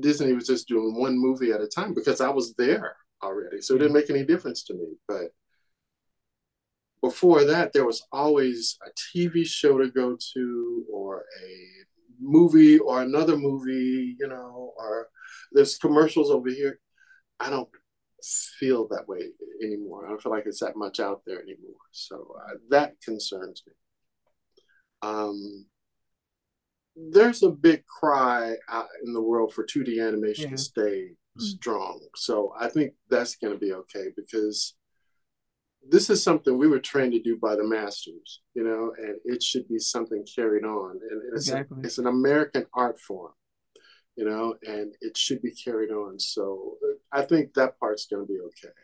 [0.00, 3.74] Disney was just doing one movie at a time because I was there already, so
[3.74, 4.94] it didn't make any difference to me.
[5.06, 5.32] But
[7.00, 11.54] before that, there was always a TV show to go to, or a
[12.20, 15.08] movie, or another movie, you know, or
[15.52, 16.80] there's commercials over here.
[17.40, 17.68] I don't
[18.58, 19.30] feel that way
[19.62, 20.04] anymore.
[20.04, 21.76] I don't feel like it's that much out there anymore.
[21.92, 23.72] So uh, that concerns me.
[25.02, 25.66] Um,
[26.96, 30.56] there's a big cry out in the world for 2D animation yeah.
[30.56, 31.44] to stay mm-hmm.
[31.44, 32.00] strong.
[32.16, 34.74] So I think that's going to be okay because
[35.86, 39.42] this is something we were trained to do by the masters, you know, and it
[39.42, 40.98] should be something carried on.
[41.10, 41.78] And it's, exactly.
[41.82, 43.32] a, it's an American art form
[44.18, 46.18] you know, and it should be carried on.
[46.18, 48.74] So uh, I think that part's going to be okay.